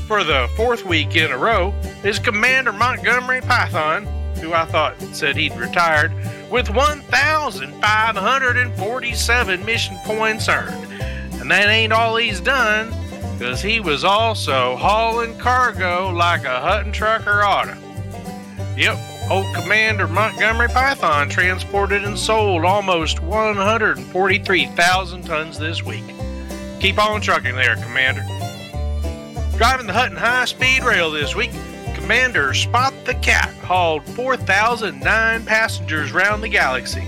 [0.06, 1.74] for the fourth week in a row
[2.04, 4.06] is Commander Montgomery Python,
[4.40, 6.12] who I thought said he'd retired,
[6.50, 10.92] with 1,547 mission points earned.
[11.40, 12.92] And that ain't all he's done,
[13.38, 17.78] because he was also hauling cargo like a Hutton trucker oughta.
[18.76, 18.98] Yep,
[19.30, 26.04] Old Commander Montgomery Python transported and sold almost 143,000 tons this week.
[26.80, 28.26] Keep on trucking there, Commander.
[29.58, 31.52] Driving the Hutton High Speed Rail this week,
[32.00, 37.02] Commander Spot the Cat hauled 4,009 passengers round the galaxy.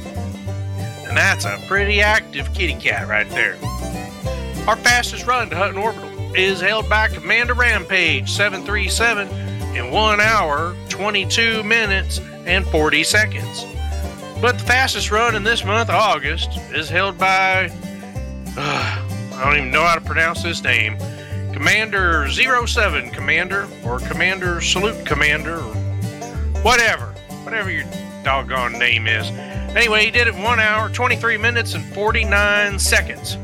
[1.08, 3.58] And that's a pretty active kitty cat right there.
[4.68, 9.30] Our fastest run to Hutton Orbital is held by Commander Rampage 737
[9.76, 13.66] in 1 hour, 22 minutes, and 40 seconds.
[14.42, 17.72] But the fastest run in this month, August, is held by.
[18.58, 20.98] uh, I don't even know how to pronounce this name.
[21.62, 25.76] Commander 07 Commander, or Commander Salute Commander, or
[26.64, 27.14] whatever.
[27.43, 27.84] Whatever your
[28.24, 29.28] doggone name is.
[29.76, 33.38] Anyway, he did it in 1 hour, 23 minutes, and 49 seconds.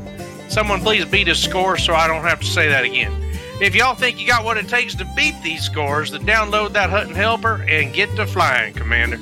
[0.48, 3.12] Someone please beat his score so I don't have to say that again.
[3.60, 6.90] If y'all think you got what it takes to beat these scores, then download that
[6.90, 9.20] Hutton Helper and get to flying, Commander.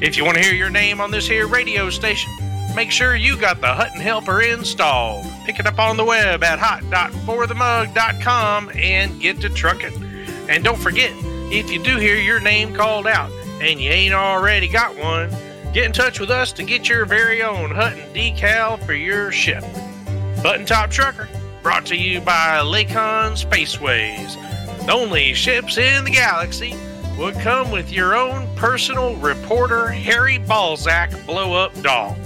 [0.00, 2.32] If you want to hear your name on this here radio station,
[2.74, 5.24] make sure you got the Hutton Helper installed.
[5.44, 10.02] Pick it up on the web at hot.forthemug.com and get to trucking.
[10.48, 11.12] And don't forget,
[11.52, 15.30] if you do hear your name called out and you ain't already got one,
[15.72, 19.64] get in touch with us to get your very own Hutton decal for your ship.
[20.42, 21.28] Hutton Top Trucker,
[21.62, 24.34] brought to you by Lakon Spaceways.
[24.86, 26.74] The only ships in the galaxy
[27.18, 32.16] would come with your own personal reporter Harry Balzac blow up doll.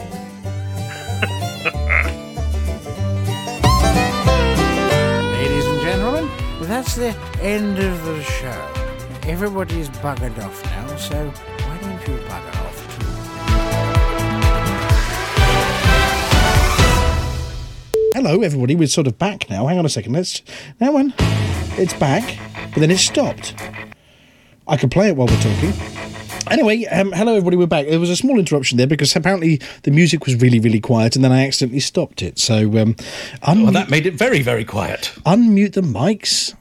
[6.71, 8.73] That's the end of the show.
[9.25, 13.07] Everybody's buggered off now, so why don't you bugger off too?
[18.14, 18.75] Hello, everybody.
[18.77, 19.66] We're sort of back now.
[19.66, 20.12] Hang on a second.
[20.12, 20.43] Let's.
[20.81, 21.12] Now, when
[21.79, 22.39] it's back,
[22.73, 23.55] but then it stopped.
[24.68, 25.73] I can play it while we're talking.
[26.51, 27.57] Anyway, um, hello, everybody.
[27.57, 27.87] We're back.
[27.87, 31.25] There was a small interruption there because apparently the music was really, really quiet, and
[31.25, 32.39] then I accidentally stopped it.
[32.39, 32.95] So, um,
[33.43, 35.12] unmute, Well, that made it very, very quiet.
[35.25, 36.55] unmute the mics.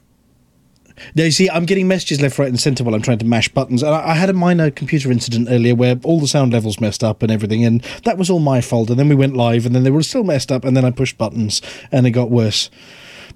[1.14, 3.48] Now, you see, I'm getting messages left, right, and centre while I'm trying to mash
[3.48, 3.82] buttons.
[3.82, 7.02] And I, I had a minor computer incident earlier where all the sound levels messed
[7.02, 8.90] up and everything, and that was all my fault.
[8.90, 10.90] And then we went live, and then they were still messed up, and then I
[10.90, 12.70] pushed buttons, and it got worse.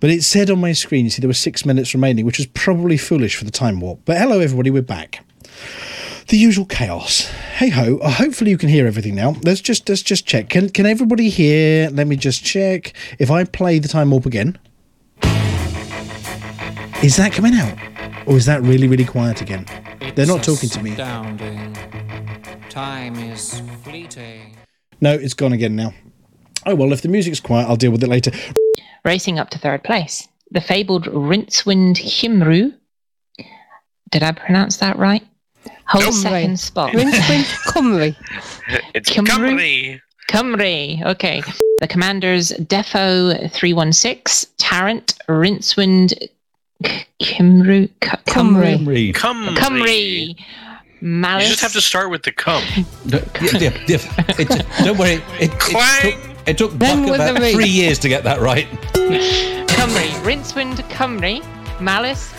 [0.00, 2.46] But it said on my screen, you see, there were six minutes remaining, which was
[2.48, 4.00] probably foolish for the time warp.
[4.04, 5.24] But hello, everybody, we're back.
[6.28, 7.26] The usual chaos.
[7.56, 7.98] Hey ho.
[7.98, 9.36] Uh, hopefully you can hear everything now.
[9.42, 10.48] Let's just let's just check.
[10.48, 11.90] Can can everybody hear?
[11.90, 12.94] Let me just check.
[13.18, 14.58] If I play the time warp again,
[17.02, 17.76] is that coming out,
[18.26, 19.66] or is that really really quiet again?
[20.14, 20.94] They're not talking to me.
[22.70, 24.56] Time is fleeting.
[25.00, 25.92] No, it's gone again now.
[26.66, 28.30] Oh well, if the music's quiet, I'll deal with it later.
[29.04, 32.74] Racing up to third place, the fabled Rincewind Himru.
[34.10, 35.22] Did I pronounce that right?
[35.86, 36.92] Whole second spot.
[36.92, 38.16] Rincewind Cymru.
[38.94, 39.26] It's Cymru?
[39.26, 40.00] company.
[40.30, 41.04] Cymru.
[41.06, 41.42] Okay.
[41.80, 46.14] The commanders Defo 316, Tarrant, Rincewind,
[46.82, 49.54] Cymru, C- Cymru, Cymru.
[49.56, 50.36] Cymru,
[51.00, 51.44] Malice.
[51.44, 52.62] You just have to start with the cum.
[53.06, 53.98] No, yeah, yeah, yeah.
[54.38, 55.22] It- don't worry.
[55.40, 58.66] It, it took, it took Buck about three years to get that right.
[58.94, 61.42] Cymru, Rincewind, Cymru,
[61.80, 62.32] Malice,